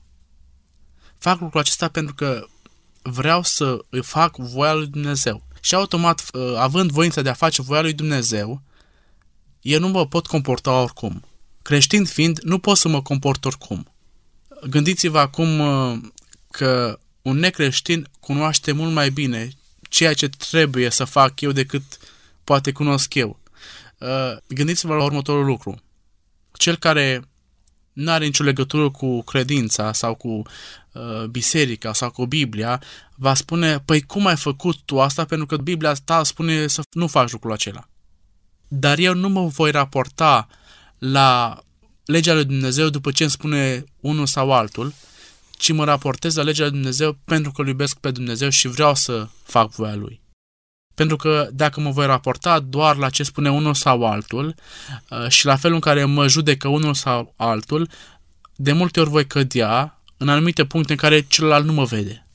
Fac 1.17 1.39
lucrul 1.39 1.59
acesta 1.59 1.87
pentru 1.87 2.13
că 2.13 2.47
vreau 3.01 3.43
să 3.43 3.79
îi 3.89 4.03
fac 4.03 4.35
voia 4.35 4.73
lui 4.73 4.87
Dumnezeu. 4.87 5.43
Și 5.61 5.75
automat, 5.75 6.23
uh, 6.33 6.55
având 6.57 6.91
voința 6.91 7.21
de 7.21 7.29
a 7.29 7.33
face 7.33 7.61
voia 7.61 7.81
lui 7.81 7.93
Dumnezeu, 7.93 8.61
eu 9.61 9.79
nu 9.79 9.87
mă 9.87 10.07
pot 10.07 10.27
comporta 10.27 10.81
oricum. 10.81 11.23
Creștin 11.61 12.05
fiind, 12.05 12.39
nu 12.39 12.59
pot 12.59 12.77
să 12.77 12.87
mă 12.87 13.01
comport 13.01 13.45
oricum. 13.45 13.91
Gândiți-vă 14.69 15.19
acum 15.19 15.59
uh, 15.59 15.97
că 16.51 16.99
un 17.21 17.37
necreștin 17.37 18.07
cunoaște 18.19 18.71
mult 18.71 18.93
mai 18.93 19.09
bine 19.09 19.49
ceea 19.89 20.13
ce 20.13 20.29
trebuie 20.29 20.89
să 20.89 21.03
fac 21.03 21.41
eu 21.41 21.51
decât 21.51 21.83
poate 22.45 22.71
cunosc 22.71 23.13
eu. 23.13 23.39
Uh, 23.97 24.37
gândiți-vă 24.47 24.95
la 24.95 25.03
următorul 25.03 25.45
lucru. 25.45 25.81
Cel 26.53 26.75
care 26.75 27.29
nu 27.93 28.11
are 28.11 28.25
nicio 28.25 28.43
legătură 28.43 28.89
cu 28.89 29.23
credința 29.23 29.93
sau 29.93 30.15
cu 30.15 30.41
uh, 30.91 31.23
biserica 31.29 31.93
sau 31.93 32.11
cu 32.11 32.25
Biblia, 32.25 32.81
va 33.15 33.33
spune, 33.33 33.79
păi 33.79 34.01
cum 34.01 34.25
ai 34.25 34.35
făcut 34.35 34.77
tu 34.85 35.01
asta? 35.01 35.25
Pentru 35.25 35.45
că 35.45 35.57
Biblia 35.57 35.93
ta 35.93 36.23
spune 36.23 36.67
să 36.67 36.81
nu 36.91 37.07
faci 37.07 37.31
lucrul 37.31 37.51
acela. 37.51 37.89
Dar 38.67 38.97
eu 38.97 39.13
nu 39.13 39.29
mă 39.29 39.45
voi 39.45 39.71
raporta 39.71 40.47
la 40.97 41.59
legea 42.05 42.33
lui 42.33 42.45
Dumnezeu 42.45 42.89
după 42.89 43.11
ce 43.11 43.23
îmi 43.23 43.31
spune 43.31 43.83
unul 43.99 44.25
sau 44.25 44.53
altul, 44.53 44.93
ci 45.51 45.71
mă 45.71 45.83
raportez 45.83 46.35
la 46.35 46.43
legea 46.43 46.63
lui 46.63 46.71
Dumnezeu 46.71 47.17
pentru 47.25 47.51
că 47.51 47.61
îl 47.61 47.67
iubesc 47.67 47.97
pe 47.97 48.11
Dumnezeu 48.11 48.49
și 48.49 48.67
vreau 48.67 48.95
să 48.95 49.27
fac 49.43 49.71
voia 49.71 49.95
lui. 49.95 50.21
Pentru 50.95 51.15
că 51.15 51.49
dacă 51.53 51.79
mă 51.79 51.89
voi 51.89 52.05
raporta 52.05 52.59
doar 52.59 52.95
la 52.95 53.09
ce 53.09 53.23
spune 53.23 53.51
unul 53.51 53.73
sau 53.73 54.05
altul 54.05 54.55
uh, 55.09 55.29
și 55.29 55.45
la 55.45 55.55
felul 55.55 55.75
în 55.75 55.81
care 55.81 56.05
mă 56.05 56.27
judecă 56.27 56.67
unul 56.67 56.93
sau 56.93 57.33
altul, 57.35 57.89
de 58.55 58.71
multe 58.71 58.99
ori 58.99 59.09
voi 59.09 59.27
cădea 59.27 59.99
în 60.17 60.29
anumite 60.29 60.65
puncte 60.65 60.91
în 60.91 60.97
care 60.97 61.25
celălalt 61.27 61.65
nu 61.65 61.73
mă 61.73 61.83
vede. 61.83 62.25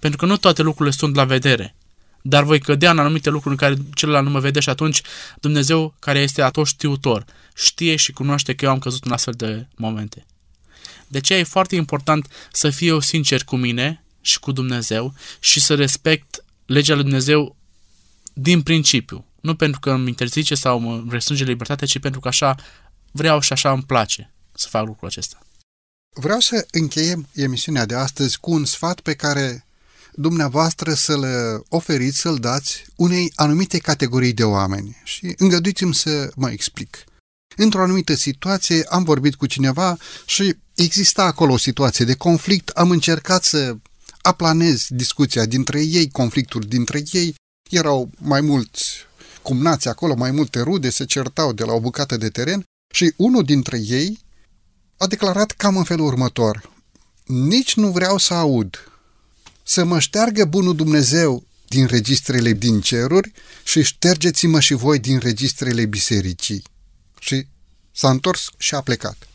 Pentru 0.00 0.18
că 0.18 0.26
nu 0.26 0.36
toate 0.36 0.62
lucrurile 0.62 0.94
sunt 0.96 1.14
la 1.14 1.24
vedere 1.24 1.74
dar 2.26 2.44
voi 2.44 2.60
cădea 2.60 2.90
în 2.90 2.98
anumite 2.98 3.30
lucruri 3.30 3.54
în 3.54 3.68
care 3.68 3.82
celălalt 3.94 4.24
nu 4.24 4.30
mă 4.30 4.38
vede 4.38 4.60
și 4.60 4.68
atunci 4.68 5.02
Dumnezeu, 5.40 5.94
care 5.98 6.18
este 6.18 6.42
atot 6.42 6.66
știutor, 6.66 7.24
știe 7.54 7.96
și 7.96 8.12
cunoaște 8.12 8.54
că 8.54 8.64
eu 8.64 8.70
am 8.70 8.78
căzut 8.78 9.04
în 9.04 9.12
astfel 9.12 9.34
de 9.36 9.66
momente. 9.76 10.26
De 11.06 11.18
aceea 11.18 11.38
e 11.38 11.42
foarte 11.42 11.76
important 11.76 12.26
să 12.52 12.70
fiu 12.70 12.86
eu 12.86 13.00
sincer 13.00 13.44
cu 13.44 13.56
mine 13.56 14.04
și 14.20 14.38
cu 14.38 14.52
Dumnezeu 14.52 15.14
și 15.40 15.60
să 15.60 15.74
respect 15.74 16.43
legea 16.66 16.94
lui 16.94 17.02
Dumnezeu 17.02 17.56
din 18.34 18.62
principiu. 18.62 19.24
Nu 19.40 19.54
pentru 19.54 19.80
că 19.80 19.90
îmi 19.90 20.08
interzice 20.08 20.54
sau 20.54 20.78
mă 20.78 21.04
restrânge 21.08 21.44
libertatea, 21.44 21.86
ci 21.86 21.98
pentru 21.98 22.20
că 22.20 22.28
așa 22.28 22.56
vreau 23.10 23.40
și 23.40 23.52
așa 23.52 23.72
îmi 23.72 23.82
place 23.82 24.34
să 24.52 24.68
fac 24.68 24.86
lucrul 24.86 25.08
acesta. 25.08 25.38
Vreau 26.16 26.40
să 26.40 26.66
încheiem 26.70 27.28
emisiunea 27.34 27.86
de 27.86 27.94
astăzi 27.94 28.40
cu 28.40 28.50
un 28.50 28.64
sfat 28.64 29.00
pe 29.00 29.14
care 29.14 29.66
dumneavoastră 30.12 30.94
să-l 30.94 31.24
oferiți, 31.68 32.18
să-l 32.18 32.38
dați 32.38 32.84
unei 32.96 33.32
anumite 33.34 33.78
categorii 33.78 34.32
de 34.32 34.44
oameni. 34.44 34.96
Și 35.04 35.34
îngăduiți-mi 35.36 35.94
să 35.94 36.30
mă 36.36 36.50
explic. 36.50 37.04
Într-o 37.56 37.82
anumită 37.82 38.14
situație 38.14 38.82
am 38.88 39.02
vorbit 39.02 39.34
cu 39.34 39.46
cineva 39.46 39.96
și 40.26 40.56
exista 40.74 41.24
acolo 41.24 41.52
o 41.52 41.56
situație 41.56 42.04
de 42.04 42.14
conflict, 42.14 42.68
am 42.68 42.90
încercat 42.90 43.44
să 43.44 43.76
aplanez 44.26 44.86
discuția 44.88 45.44
dintre 45.44 45.82
ei, 45.82 46.10
conflictul 46.10 46.60
dintre 46.60 47.02
ei, 47.12 47.34
erau 47.70 48.10
mai 48.18 48.40
mulți 48.40 48.82
cumnați 49.42 49.88
acolo, 49.88 50.14
mai 50.14 50.30
multe 50.30 50.60
rude, 50.60 50.90
se 50.90 51.04
certau 51.04 51.52
de 51.52 51.64
la 51.64 51.72
o 51.72 51.80
bucată 51.80 52.16
de 52.16 52.28
teren 52.28 52.64
și 52.94 53.12
unul 53.16 53.44
dintre 53.44 53.78
ei 53.78 54.18
a 54.96 55.06
declarat 55.06 55.50
cam 55.50 55.76
în 55.76 55.84
felul 55.84 56.06
următor. 56.06 56.70
Nici 57.24 57.74
nu 57.74 57.90
vreau 57.90 58.18
să 58.18 58.34
aud 58.34 58.92
să 59.62 59.84
mă 59.84 59.98
șteargă 59.98 60.44
bunul 60.44 60.76
Dumnezeu 60.76 61.44
din 61.68 61.86
registrele 61.86 62.52
din 62.52 62.80
ceruri 62.80 63.32
și 63.64 63.82
ștergeți-mă 63.82 64.60
și 64.60 64.74
voi 64.74 64.98
din 64.98 65.18
registrele 65.18 65.86
bisericii. 65.86 66.62
Și 67.18 67.46
s-a 67.92 68.10
întors 68.10 68.48
și 68.56 68.74
a 68.74 68.80
plecat. 68.80 69.28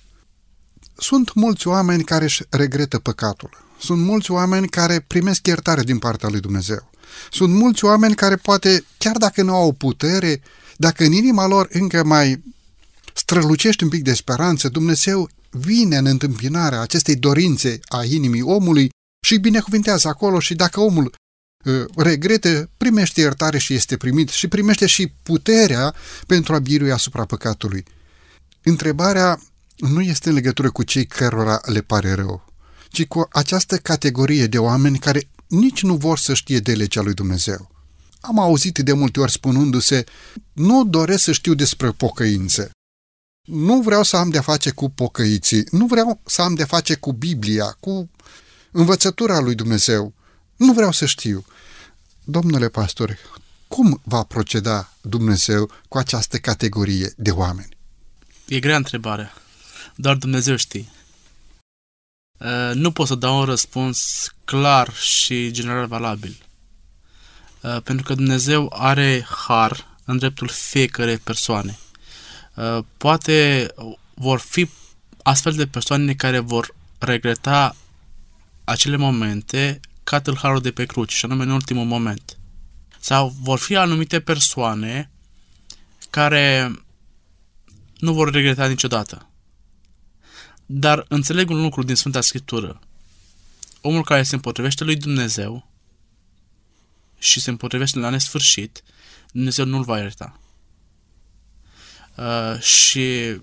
Sunt 0.98 1.34
mulți 1.34 1.68
oameni 1.68 2.04
care 2.04 2.24
își 2.24 2.44
regretă 2.50 3.00
păcatul. 3.00 3.69
Sunt 3.80 4.02
mulți 4.02 4.32
oameni 4.32 4.70
care 4.70 5.00
primesc 5.00 5.48
iertare 5.48 5.84
din 5.84 5.98
partea 5.98 6.30
lui 6.30 6.40
Dumnezeu. 6.40 6.90
Sunt 7.32 7.54
mulți 7.54 7.86
oameni 7.86 8.16
care 8.16 8.36
poate, 8.36 8.84
chiar 8.98 9.18
dacă 9.18 9.42
nu 9.42 9.54
au 9.54 9.72
putere, 9.72 10.42
dacă 10.78 11.04
în 11.04 11.12
inima 11.12 11.46
lor 11.48 11.68
încă 11.72 12.04
mai 12.04 12.44
strălucește 13.14 13.84
un 13.84 13.90
pic 13.90 14.04
de 14.04 14.14
speranță, 14.14 14.70
Dumnezeu 14.70 15.30
vine 15.50 15.98
în 15.98 16.06
întâmpinarea 16.06 16.82
acestei 16.82 17.16
dorințe 17.16 17.80
a 17.88 18.04
inimii 18.04 18.42
omului 18.42 18.90
și 19.26 19.38
binecuvintează 19.38 20.08
acolo 20.08 20.40
și 20.40 20.56
dacă 20.56 20.80
omul 20.80 21.14
uh, 21.66 21.86
regrete, 21.96 22.70
primește 22.78 23.22
iertare 23.22 23.58
și 23.58 23.74
este 23.74 23.98
primit 23.98 24.30
și 24.30 24.48
primește 24.48 24.86
și 24.86 25.14
puterea 25.24 25.96
pentru 26.28 26.54
a 26.54 26.60
birui 26.60 26.92
asupra 26.92 27.26
păcatului. 27.26 27.84
Întrebarea 28.64 29.42
nu 29.78 30.02
este 30.02 30.30
în 30.30 30.36
legătură 30.36 30.72
cu 30.72 30.84
cei 30.84 31.06
cărora 31.06 31.60
le 31.66 31.82
pare 31.82 32.14
rău, 32.14 32.49
ci 32.90 33.06
cu 33.06 33.28
această 33.32 33.78
categorie 33.78 34.48
de 34.48 34.58
oameni 34.58 35.00
care 35.00 35.30
nici 35.48 35.82
nu 35.82 35.96
vor 35.96 36.18
să 36.18 36.34
știe 36.34 36.60
de 36.60 36.74
legea 36.74 37.02
lui 37.02 37.14
Dumnezeu. 37.14 37.72
Am 38.22 38.40
auzit 38.40 38.78
de 38.78 38.94
multe 38.94 39.20
ori 39.20 39.32
spunându-se, 39.32 40.04
nu 40.54 40.86
doresc 40.86 41.24
să 41.24 41.32
știu 41.32 41.54
despre 41.54 41.92
pocăință. 41.92 42.72
Nu 43.48 43.82
vreau 43.82 44.04
să 44.04 44.18
am 44.18 44.30
de-a 44.30 44.42
face 44.42 44.72
cu 44.72 44.90
pocăiții, 44.90 45.64
nu 45.72 45.86
vreau 45.86 46.22
să 46.26 46.42
am 46.42 46.54
de-a 46.54 46.66
face 46.66 46.96
cu 46.96 47.14
Biblia, 47.14 47.78
cu 47.80 48.10
învățătura 48.72 49.40
lui 49.40 49.56
Dumnezeu. 49.56 50.14
Nu 50.56 50.74
vreau 50.74 50.92
să 50.92 51.06
știu. 51.06 51.46
Domnule 52.24 52.70
pastor, 52.70 53.18
cum 53.68 54.02
va 54.04 54.24
proceda 54.24 54.94
Dumnezeu 55.02 55.72
cu 55.88 55.98
această 55.98 56.38
categorie 56.38 57.14
de 57.18 57.32
oameni? 57.32 57.78
E 58.46 58.60
grea 58.60 58.76
întrebare. 58.76 59.32
Doar 59.96 60.16
Dumnezeu 60.16 60.56
știe. 60.56 60.86
Uh, 62.40 62.72
nu 62.74 62.92
pot 62.92 63.08
să 63.08 63.16
dau 63.16 63.40
un 63.40 63.46
răspuns 63.46 64.30
clar 64.46 64.94
și 64.94 65.52
general 65.52 65.88
valabil. 65.88 66.38
Uh, 67.62 67.78
pentru 67.84 68.06
că 68.06 68.14
Dumnezeu 68.14 68.74
are 68.76 69.28
har 69.48 69.88
în 70.06 70.18
dreptul 70.18 70.48
fiecare 70.48 71.18
persoane. 71.24 71.78
Uh, 72.54 72.80
poate 72.98 73.68
vor 74.14 74.40
fi 74.40 74.70
astfel 75.24 75.54
de 75.54 75.68
persoane 75.68 76.14
care 76.14 76.40
vor 76.40 76.76
regreta 76.98 77.76
acele 78.64 78.96
momente 78.96 79.80
ca 80.04 80.22
tâlharul 80.22 80.62
de 80.62 80.72
pe 80.72 80.86
cruce, 80.86 81.16
și 81.16 81.26
anume 81.26 81.44
în 81.44 81.50
ultimul 81.50 81.86
moment. 81.86 82.38
Sau 83.00 83.36
vor 83.42 83.60
fi 83.60 83.76
anumite 83.76 84.20
persoane 84.20 85.10
care 86.10 86.72
nu 88.00 88.14
vor 88.14 88.32
regreta 88.32 88.68
niciodată. 88.68 89.29
Dar 90.72 91.06
înțeleg 91.08 91.50
un 91.50 91.62
lucru 91.62 91.84
din 91.84 91.96
Sfânta 91.96 92.22
Scriptură. 92.22 92.80
Omul 93.82 94.04
care 94.04 94.24
se 94.24 94.36
împotrivește 94.36 94.84
lui 94.84 94.96
Dumnezeu 94.96 95.68
și 97.20 97.40
se 97.40 97.50
împotrivește 97.50 98.00
la 98.00 98.10
nesfârșit, 98.10 98.84
Dumnezeu 99.32 99.66
nu-l 99.66 99.84
va 99.84 100.00
ierta. 100.00 100.40
Uh, 102.16 102.60
și 102.60 103.38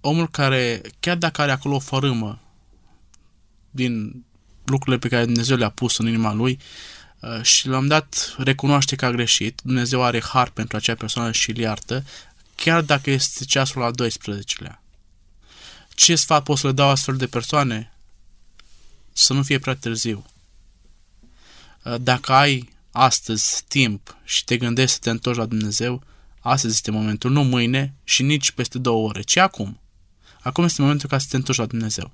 omul 0.00 0.28
care, 0.28 0.80
chiar 1.00 1.16
dacă 1.16 1.40
are 1.40 1.52
acolo 1.52 1.74
o 1.74 1.78
fărâmă 1.78 2.40
din 3.70 4.24
lucrurile 4.64 4.98
pe 4.98 5.08
care 5.08 5.24
Dumnezeu 5.24 5.56
le-a 5.56 5.70
pus 5.70 5.98
în 5.98 6.06
inima 6.06 6.32
lui 6.32 6.58
uh, 7.20 7.42
și 7.42 7.68
l-am 7.68 7.86
dat 7.86 8.34
recunoaște 8.38 8.96
că 8.96 9.04
a 9.04 9.10
greșit, 9.10 9.60
Dumnezeu 9.62 10.02
are 10.02 10.20
har 10.20 10.50
pentru 10.50 10.76
acea 10.76 10.94
persoană 10.94 11.32
și 11.32 11.50
îl 11.50 11.56
iartă, 11.56 12.04
chiar 12.54 12.82
dacă 12.82 13.10
este 13.10 13.44
ceasul 13.44 13.82
al 13.82 13.94
12-lea. 14.02 14.83
Ce 15.94 16.16
sfat 16.16 16.42
pot 16.42 16.58
să 16.58 16.66
le 16.66 16.72
dau 16.72 16.88
astfel 16.88 17.16
de 17.16 17.26
persoane? 17.26 17.92
Să 19.12 19.32
nu 19.32 19.42
fie 19.42 19.58
prea 19.58 19.74
târziu. 19.74 20.24
Uh, 21.82 21.94
dacă 22.00 22.32
ai 22.32 22.72
astăzi 22.90 23.64
timp 23.68 24.16
și 24.24 24.44
te 24.44 24.56
gândești 24.56 24.92
să 24.92 24.98
te 25.00 25.10
întorci 25.10 25.36
la 25.36 25.46
Dumnezeu, 25.46 26.02
astăzi 26.40 26.74
este 26.74 26.90
momentul, 26.90 27.30
nu 27.30 27.42
mâine 27.42 27.94
și 28.04 28.22
nici 28.22 28.50
peste 28.50 28.78
două 28.78 29.08
ore, 29.08 29.22
ci 29.22 29.36
acum. 29.36 29.80
Acum 30.40 30.64
este 30.64 30.82
momentul 30.82 31.08
ca 31.08 31.18
să 31.18 31.26
te 31.30 31.36
întorci 31.36 31.58
la 31.58 31.66
Dumnezeu. 31.66 32.12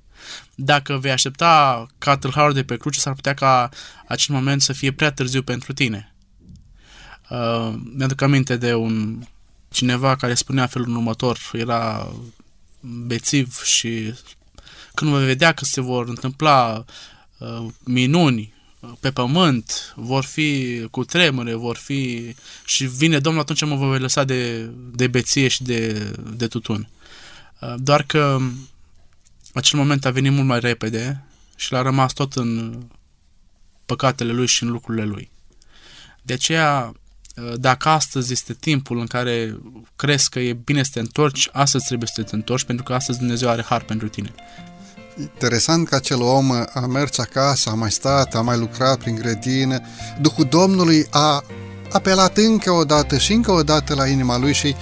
Dacă 0.55 0.97
vei 0.97 1.11
aștepta 1.11 1.87
ca 1.97 2.17
tâlharul 2.17 2.53
de 2.53 2.63
pe 2.63 2.77
cruce, 2.77 2.99
s-ar 2.99 3.13
putea 3.13 3.33
ca 3.33 3.69
acel 4.07 4.35
moment 4.35 4.61
să 4.61 4.73
fie 4.73 4.91
prea 4.91 5.11
târziu 5.11 5.43
pentru 5.43 5.73
tine. 5.73 6.13
Uh, 7.29 7.73
mi-aduc 7.95 8.21
aminte 8.21 8.57
de 8.57 8.73
un 8.73 9.23
cineva 9.69 10.15
care 10.15 10.33
spunea 10.33 10.67
felul 10.67 10.95
următor, 10.95 11.39
era 11.53 12.11
bețiv 12.81 13.61
și 13.63 14.13
când 14.93 15.11
vei 15.11 15.25
vedea 15.25 15.51
că 15.51 15.65
se 15.65 15.81
vor 15.81 16.07
întâmpla 16.07 16.85
uh, 17.37 17.65
minuni 17.83 18.53
pe 18.99 19.11
pământ, 19.11 19.93
vor 19.95 20.23
fi 20.23 20.81
cu 20.91 21.03
tremure, 21.03 21.53
vor 21.53 21.77
fi... 21.77 22.35
și 22.65 22.85
vine 22.85 23.19
Domnul 23.19 23.41
atunci 23.41 23.65
mă 23.65 23.75
voi 23.75 23.99
lăsa 23.99 24.23
de, 24.23 24.69
de 24.91 25.07
beție 25.07 25.47
și 25.47 25.63
de, 25.63 26.11
de 26.33 26.47
tutun. 26.47 26.89
Uh, 27.59 27.73
doar 27.77 28.03
că 28.03 28.39
acel 29.53 29.79
moment 29.79 30.05
a 30.05 30.11
venit 30.11 30.31
mult 30.31 30.47
mai 30.47 30.59
repede 30.59 31.23
și 31.55 31.71
l-a 31.71 31.81
rămas 31.81 32.13
tot 32.13 32.33
în 32.33 32.81
păcatele 33.85 34.31
lui 34.31 34.47
și 34.47 34.63
în 34.63 34.69
lucrurile 34.69 35.05
lui. 35.05 35.29
De 36.21 36.33
aceea, 36.33 36.93
uh, 36.93 37.00
dacă 37.55 37.89
astăzi 37.89 38.31
este 38.31 38.53
timpul 38.53 38.99
în 38.99 39.05
care 39.05 39.59
crezi 39.95 40.29
că 40.29 40.39
e 40.39 40.53
bine 40.53 40.83
să 40.83 40.89
te 40.93 40.99
întorci, 40.99 41.49
astăzi 41.51 41.85
trebuie 41.85 42.09
să 42.13 42.21
te 42.21 42.35
întorci, 42.35 42.63
pentru 42.63 42.83
că 42.83 42.93
astăzi 42.93 43.17
Dumnezeu 43.17 43.49
are 43.49 43.61
har 43.61 43.81
pentru 43.83 44.07
tine. 44.07 44.33
Interesant 45.17 45.87
că 45.87 45.95
acel 45.95 46.21
om 46.21 46.51
a 46.73 46.85
mers 46.89 47.17
acasă, 47.17 47.69
a 47.69 47.73
mai 47.73 47.91
stat, 47.91 48.35
a 48.35 48.41
mai 48.41 48.57
lucrat 48.57 48.97
prin 48.97 49.15
grădină. 49.15 49.79
Duhul 50.21 50.45
Domnului 50.45 51.07
a 51.09 51.43
apelat 51.91 52.37
încă 52.37 52.71
o 52.71 52.83
dată 52.83 53.17
și 53.17 53.33
încă 53.33 53.51
o 53.51 53.63
dată 53.63 53.95
la 53.95 54.07
inima 54.07 54.37
lui 54.37 54.53
și 54.53 54.75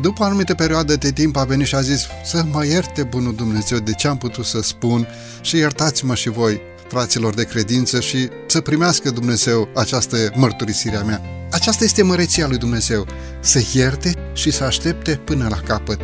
după 0.00 0.22
o 0.22 0.24
anumită 0.24 0.54
perioadă 0.54 0.96
de 0.96 1.12
timp 1.12 1.36
a 1.36 1.44
venit 1.44 1.66
și 1.66 1.74
a 1.74 1.80
zis 1.80 2.06
să 2.24 2.44
mă 2.50 2.66
ierte 2.66 3.02
bunul 3.02 3.34
Dumnezeu 3.34 3.78
de 3.78 3.92
ce 3.92 4.08
am 4.08 4.16
putut 4.18 4.44
să 4.44 4.60
spun 4.60 5.06
și 5.40 5.56
iertați-mă 5.56 6.14
și 6.14 6.28
voi, 6.28 6.60
fraților 6.88 7.34
de 7.34 7.44
credință 7.44 8.00
și 8.00 8.28
să 8.46 8.60
primească 8.60 9.10
Dumnezeu 9.10 9.68
această 9.74 10.16
mărturisire 10.34 10.96
a 10.96 11.02
mea. 11.02 11.20
Aceasta 11.50 11.84
este 11.84 12.02
măreția 12.02 12.46
lui 12.46 12.58
Dumnezeu, 12.58 13.06
să 13.40 13.62
ierte 13.72 14.14
și 14.32 14.50
să 14.50 14.64
aștepte 14.64 15.20
până 15.24 15.46
la 15.50 15.56
capăt. 15.56 16.00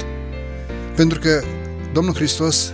Pentru 0.97 1.19
că 1.19 1.43
Domnul 1.93 2.15
Hristos 2.15 2.73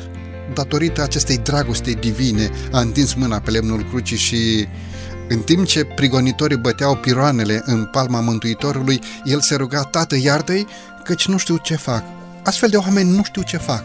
datorită 0.54 1.02
acestei 1.02 1.38
dragoste 1.38 1.90
divine, 1.90 2.50
a 2.72 2.80
întins 2.80 3.14
mâna 3.14 3.40
pe 3.40 3.50
lemnul 3.50 3.86
crucii 3.90 4.16
și 4.16 4.68
în 5.28 5.38
timp 5.38 5.66
ce 5.66 5.84
prigonitorii 5.84 6.56
băteau 6.56 6.96
piroanele 6.96 7.62
în 7.64 7.84
palma 7.84 8.20
Mântuitorului, 8.20 9.00
el 9.24 9.40
se 9.40 9.54
ruga, 9.54 9.82
Tată, 9.82 10.16
iartă-i, 10.16 10.66
căci 11.04 11.26
nu 11.26 11.36
știu 11.36 11.56
ce 11.56 11.76
fac. 11.76 12.04
Astfel 12.44 12.68
de 12.68 12.76
oameni 12.76 13.10
nu 13.10 13.22
știu 13.24 13.42
ce 13.42 13.56
fac. 13.56 13.84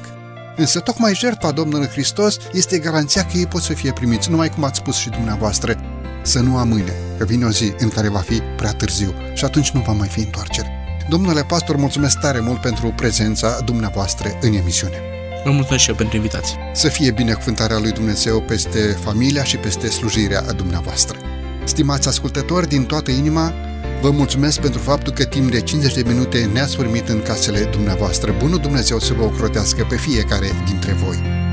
Însă 0.55 0.79
tocmai 0.79 1.13
jertfa 1.13 1.51
Domnului 1.51 1.87
Hristos 1.87 2.37
este 2.51 2.77
garanția 2.77 3.25
că 3.25 3.37
ei 3.37 3.45
pot 3.47 3.61
să 3.61 3.73
fie 3.73 3.91
primiți, 3.91 4.29
numai 4.29 4.49
cum 4.49 4.63
ați 4.63 4.77
spus 4.77 4.95
și 4.95 5.09
dumneavoastră, 5.09 5.75
să 6.21 6.39
nu 6.39 6.57
amâne, 6.57 6.93
că 7.17 7.25
vine 7.25 7.45
o 7.45 7.49
zi 7.49 7.73
în 7.77 7.89
care 7.89 8.09
va 8.09 8.19
fi 8.19 8.41
prea 8.57 8.71
târziu 8.71 9.13
și 9.33 9.45
atunci 9.45 9.71
nu 9.71 9.79
va 9.79 9.91
mai 9.91 10.07
fi 10.07 10.19
întoarcere. 10.19 10.67
Domnule 11.09 11.43
pastor, 11.43 11.75
mulțumesc 11.75 12.19
tare 12.19 12.39
mult 12.39 12.61
pentru 12.61 12.93
prezența 12.95 13.59
dumneavoastră 13.65 14.37
în 14.41 14.53
emisiune. 14.53 14.95
Vă 15.43 15.51
mulțumesc 15.51 15.83
și 15.83 15.89
eu 15.89 15.95
pentru 15.95 16.15
invitație. 16.15 16.57
Să 16.73 16.87
fie 16.87 17.11
binecuvântarea 17.11 17.79
lui 17.79 17.91
Dumnezeu 17.91 18.41
peste 18.41 18.79
familia 18.79 19.43
și 19.43 19.57
peste 19.57 19.89
slujirea 19.89 20.41
dumneavoastră. 20.41 21.17
Stimați 21.63 22.07
ascultători, 22.07 22.67
din 22.67 22.83
toată 22.83 23.11
inima, 23.11 23.53
vă 24.03 24.11
mulțumesc 24.11 24.61
pentru 24.61 24.79
faptul 24.79 25.13
că 25.13 25.25
timp 25.25 25.51
de 25.51 25.61
50 25.61 25.93
de 25.93 26.03
minute 26.07 26.49
ne-ați 26.53 26.77
primit 26.77 27.07
în 27.07 27.21
casele 27.21 27.63
dumneavoastră. 27.71 28.35
Bunul 28.39 28.59
Dumnezeu 28.59 28.99
să 28.99 29.13
vă 29.13 29.23
ocrotească 29.23 29.85
pe 29.89 29.95
fiecare 29.95 30.47
dintre 30.65 30.91
voi. 30.91 31.52